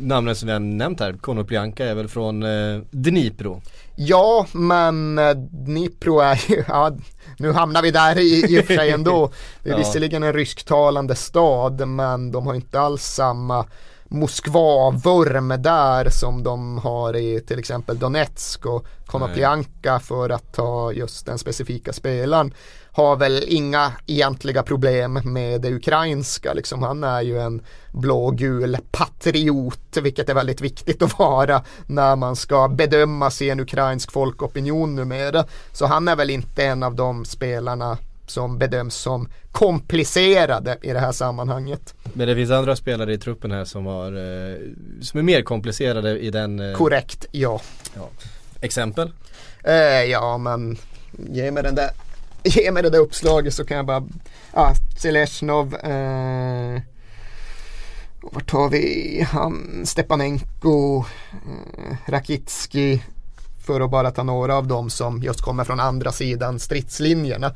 [0.00, 3.62] namnen som vi har nämnt här, Konoplyanka är väl från eh, Dnipro.
[3.96, 6.96] Ja, men eh, Dnipro är ju, ja,
[7.38, 9.32] nu hamnar vi där i, i och för sig ändå.
[9.62, 9.78] Det är ja.
[9.78, 13.66] visserligen en rysktalande stad men de har inte alls samma
[14.14, 21.26] Moskva-vurm där som de har i till exempel Donetsk och Konoplyanka för att ta just
[21.26, 22.54] den specifika spelaren
[22.92, 26.52] har väl inga egentliga problem med det ukrainska.
[26.52, 27.62] Liksom, han är ju en
[27.92, 34.12] blågul patriot, vilket är väldigt viktigt att vara när man ska bedöma sig en ukrainsk
[34.12, 35.44] folkopinion numera.
[35.72, 41.00] Så han är väl inte en av de spelarna som bedöms som komplicerade i det
[41.00, 41.94] här sammanhanget.
[42.12, 44.56] Men det finns andra spelare i truppen här som, har, eh,
[45.00, 46.76] som är mer komplicerade i den eh...
[46.76, 47.60] Korrekt, ja.
[47.94, 48.08] ja.
[48.60, 49.12] Exempel?
[49.64, 50.76] Eh, ja men
[51.12, 51.90] ge mig den där
[52.42, 54.04] Ge mig det där uppslaget så kan jag bara
[54.52, 56.80] Ja, Seleshnov eh,
[58.20, 63.02] Vart har vi han Stepanenko eh, Rakitski
[63.66, 67.52] För att bara ta några av dem som just kommer från andra sidan stridslinjerna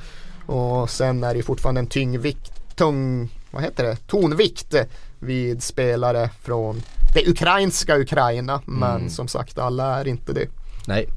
[0.48, 4.74] och sen är det fortfarande en tyngdvikt, tung, vad heter det, tonvikt
[5.18, 6.82] vid spelare från
[7.14, 8.62] det ukrainska Ukraina.
[8.64, 9.10] Men mm.
[9.10, 10.48] som sagt alla är inte det.
[10.86, 11.08] Nej.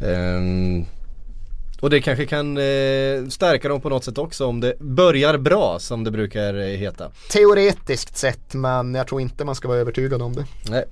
[0.00, 0.86] Um,
[1.80, 5.78] och det kanske kan eh, stärka dem på något sätt också om det börjar bra
[5.78, 7.10] som det brukar eh, heta.
[7.30, 10.44] Teoretiskt sett men jag tror inte man ska vara övertygad om det.
[10.70, 10.84] Nej.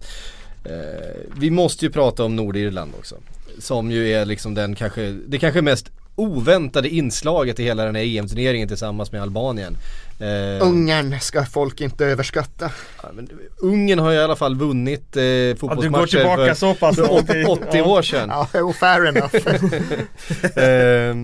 [0.65, 3.17] Eh, vi måste ju prata om Nordirland också.
[3.59, 8.03] Som ju är liksom den kanske, det kanske mest oväntade inslaget i hela den här
[8.03, 9.77] EM-turneringen tillsammans med Albanien.
[10.21, 12.71] Eh, Ungern ska folk inte överskatta.
[13.03, 15.23] Ja, men, Ungern har ju i alla fall vunnit eh,
[15.59, 18.29] fotbollsmatcher ja, du går tillbaka för, så pass för 80, 80 år sedan.
[18.29, 19.35] Ja, fair enough.
[20.59, 21.15] eh,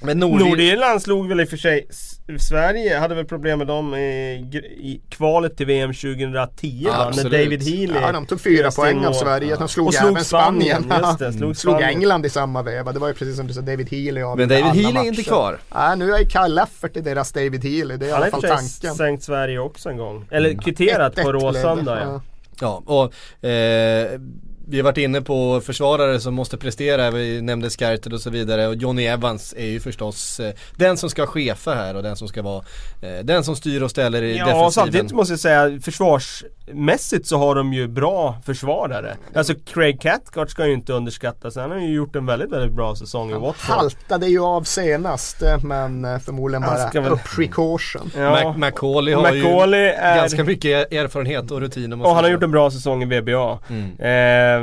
[0.00, 1.86] Men Nordir Nordirland slog väl i och för sig
[2.38, 4.00] Sverige hade väl problem med dem i,
[4.76, 7.12] i kvalet till VM 2010 ja, va?
[7.16, 10.82] När David Healy Ja de tog fyra poäng av Sverige, de slog, slog även Spanien,
[10.82, 11.16] Spanien.
[11.18, 13.90] Det, slog, slog England i samma veva, det var ju precis som du sa David
[13.90, 15.58] Healy av Men David Healy är inte kvar?
[15.74, 18.58] Nej nu är Kyle Leffert i deras David Healy, det är i alla fall tanken
[18.82, 20.62] Han har sänkt Sverige också en gång, eller mm.
[20.62, 22.20] kvitterat på Råsunda ja.
[22.60, 24.20] Ja, och eh,
[24.66, 28.66] vi har varit inne på försvarare som måste prestera, vi nämnde Skertel och så vidare
[28.66, 32.28] och Johnny Evans är ju förstås eh, den som ska chefa här och den som
[32.28, 32.64] ska vara
[33.02, 34.64] eh, den som styr och ställer i ja, defensiven.
[34.64, 39.16] Ja samtidigt måste jag säga försvarsmässigt så har de ju bra försvarare.
[39.34, 42.96] Alltså Craig Cathcart ska ju inte underskattas, han har ju gjort en väldigt väldigt bra
[42.96, 43.54] säsong i Watford.
[43.58, 47.12] Han haltade ju av senast men eh, förmodligen bara väl...
[47.12, 48.10] upp precaution.
[48.16, 48.54] Ja.
[48.58, 50.16] McCauley har Macaulay ju är...
[50.16, 51.92] ganska mycket erfarenhet och rutin.
[51.92, 53.58] Och han har gjort en bra säsong i VBA.
[53.68, 53.90] Mm.
[53.98, 54.53] Eh,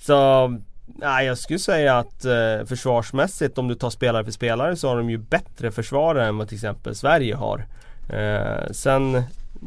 [0.00, 0.48] så
[0.96, 4.96] Nej jag skulle säga att eh, försvarsmässigt om du tar spelare för spelare så har
[4.96, 7.66] de ju bättre försvarare än vad till exempel Sverige har.
[8.08, 9.22] Eh, sen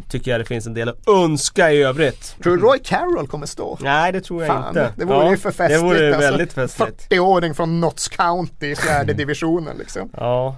[0.09, 2.36] tycker jag det finns en del att önska i övrigt.
[2.43, 3.78] Tror du Roy Carroll kommer stå?
[3.82, 4.93] Nej det tror jag Fan, inte.
[4.95, 5.82] Det vore ja, ju för festligt.
[5.82, 7.07] Det vore alltså, väldigt festligt.
[7.12, 10.09] 40-åring från Notts County i fjärde divisionen liksom.
[10.18, 10.55] Ja.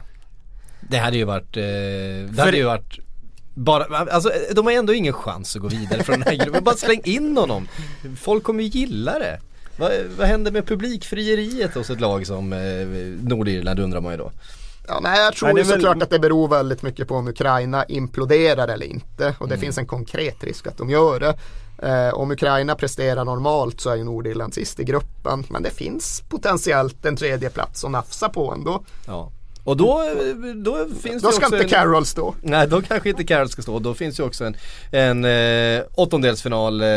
[0.90, 1.64] Det hade ju varit, eh,
[2.30, 3.00] det hade ju varit
[3.54, 6.64] bara, alltså de har ändå ingen chans att gå vidare från den här gruppen.
[6.64, 7.68] Bara släng in honom.
[8.22, 9.40] Folk kommer ju gilla det.
[9.78, 12.60] Vad, vad händer med publikfrieriet hos ett lag som eh,
[13.30, 14.32] Nordirland undrar man ju då.
[14.88, 16.04] Ja, nej, jag tror nej, ju såklart väl...
[16.04, 19.36] att det beror väldigt mycket på om Ukraina imploderar eller inte.
[19.40, 19.62] Och det mm.
[19.62, 21.36] finns en konkret risk att de gör det.
[21.88, 25.44] Eh, om Ukraina presterar normalt så är ju Nordirland sist i gruppen.
[25.50, 28.84] Men det finns potentiellt en tredje plats att nafsa på ändå.
[29.08, 29.32] Ja.
[29.64, 30.04] Och då,
[30.56, 32.36] då finns då det ska inte en, Carol stå.
[32.42, 33.80] Nej, då kanske inte Carol ska stå.
[33.80, 34.56] Då finns ju också en,
[34.92, 36.88] en eh, åttondelsfinal eh,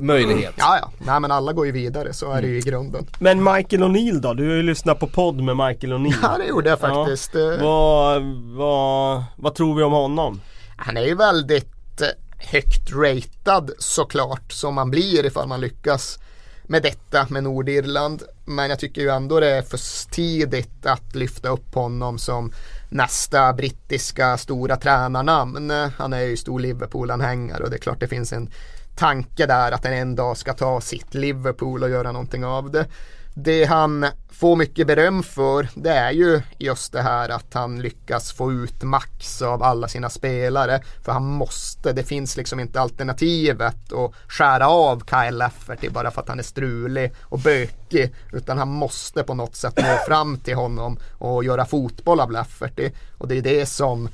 [0.00, 0.38] möjlighet.
[0.38, 0.54] Mm.
[0.56, 0.90] Ja, ja.
[0.98, 3.06] Nej men alla går ju vidare, så är det ju i grunden.
[3.18, 4.34] Men Michael O'Neill då?
[4.34, 6.14] Du har ju lyssnat på podd med Michael O'Neill.
[6.22, 7.34] Ja, det gjorde jag faktiskt.
[7.34, 7.56] Ja.
[7.60, 8.22] Vad,
[8.56, 10.40] vad, vad tror vi om honom?
[10.76, 12.08] Han är ju väldigt eh,
[12.52, 16.18] högt ratad såklart, som man blir ifall man lyckas
[16.62, 18.22] med detta med Nordirland.
[18.44, 22.52] Men jag tycker ju ändå det är för tidigt att lyfta upp honom som
[22.88, 25.70] nästa brittiska stora tränarnamn.
[25.96, 28.50] Han är ju stor Liverpool-anhängare och det är klart det finns en
[28.96, 32.86] tanke där att han en dag ska ta sitt Liverpool och göra någonting av det.
[33.34, 34.06] Det han
[34.42, 38.82] får mycket beröm för det är ju just det här att han lyckas få ut
[38.82, 40.80] max av alla sina spelare.
[41.02, 46.20] För han måste, det finns liksom inte alternativet att skära av Kyle Lafferty bara för
[46.20, 48.14] att han är strulig och bökig.
[48.32, 52.90] Utan han måste på något sätt nå fram till honom och göra fotboll av Lafferty.
[53.18, 54.08] Och det är det som,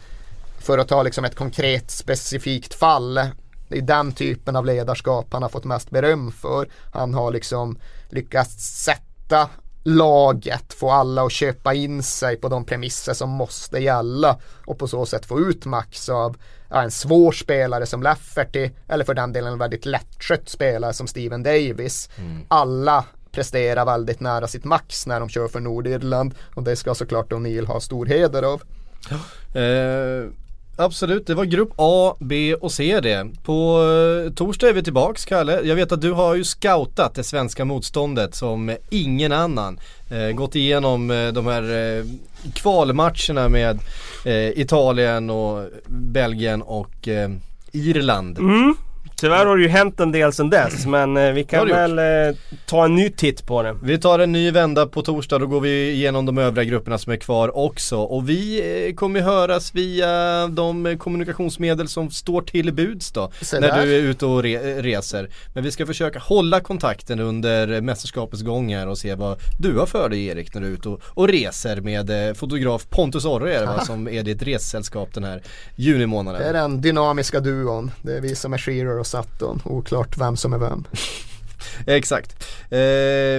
[0.59, 3.21] för att ta liksom ett konkret specifikt fall,
[3.69, 6.69] det är den typen av ledarskap han har fått mest beröm för.
[6.93, 7.79] Han har liksom
[8.11, 9.08] lyckats sätta
[9.83, 14.89] laget, få alla att köpa in sig på de premisser som måste gälla och på
[14.89, 16.37] så sätt få ut max av
[16.71, 21.07] ja, en svår spelare som Lafferty eller för den delen en väldigt lättskött spelare som
[21.07, 22.11] Steven Davis.
[22.17, 22.43] Mm.
[22.49, 27.33] Alla presterar väldigt nära sitt max när de kör för Nordirland och det ska såklart
[27.33, 28.63] O'Neill ha stor heder av.
[29.55, 30.31] Eh,
[30.81, 33.29] Absolut, det var grupp A, B och C det.
[33.45, 33.83] På
[34.27, 35.61] eh, torsdag är vi tillbaks Kalle.
[35.65, 39.81] Jag vet att du har ju scoutat det svenska motståndet som ingen annan.
[40.11, 42.05] Eh, gått igenom eh, de här eh,
[42.55, 43.79] kvalmatcherna med
[44.25, 47.31] eh, Italien och Belgien och eh,
[47.73, 48.39] Irland.
[48.39, 48.75] Mm.
[49.21, 52.37] Tyvärr har det ju hänt en del sedan dess men eh, vi kan väl eh,
[52.67, 53.77] ta en ny titt på det.
[53.83, 57.13] Vi tar en ny vända på torsdag, då går vi igenom de övriga grupperna som
[57.13, 57.97] är kvar också.
[57.97, 63.33] Och vi eh, kommer höras via de kommunikationsmedel som står till buds då.
[63.53, 65.31] när du är ute och re reser.
[65.55, 69.87] Men vi ska försöka hålla kontakten under mästerskapets gång här och se vad du har
[69.87, 73.61] för dig Erik när du är ute och, och reser med fotograf Pontus Orre är
[73.61, 75.43] det va, som är ditt ressällskap den här
[75.77, 76.43] junimånaden.
[76.43, 77.91] Det är den dynamiska duon.
[78.03, 79.61] Det är vi som är Shearer och Saturn.
[79.65, 80.85] Oklart vem som är vem.
[81.87, 82.45] Exakt.
[82.71, 82.79] Eh,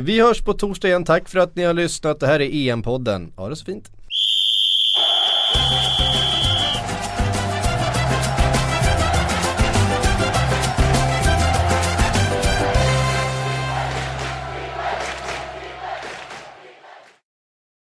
[0.01, 1.03] vi hörs på torsdag igen.
[1.03, 2.20] Tack för att ni har lyssnat.
[2.20, 3.32] Det här är EM-podden.
[3.36, 3.91] Ha det så fint.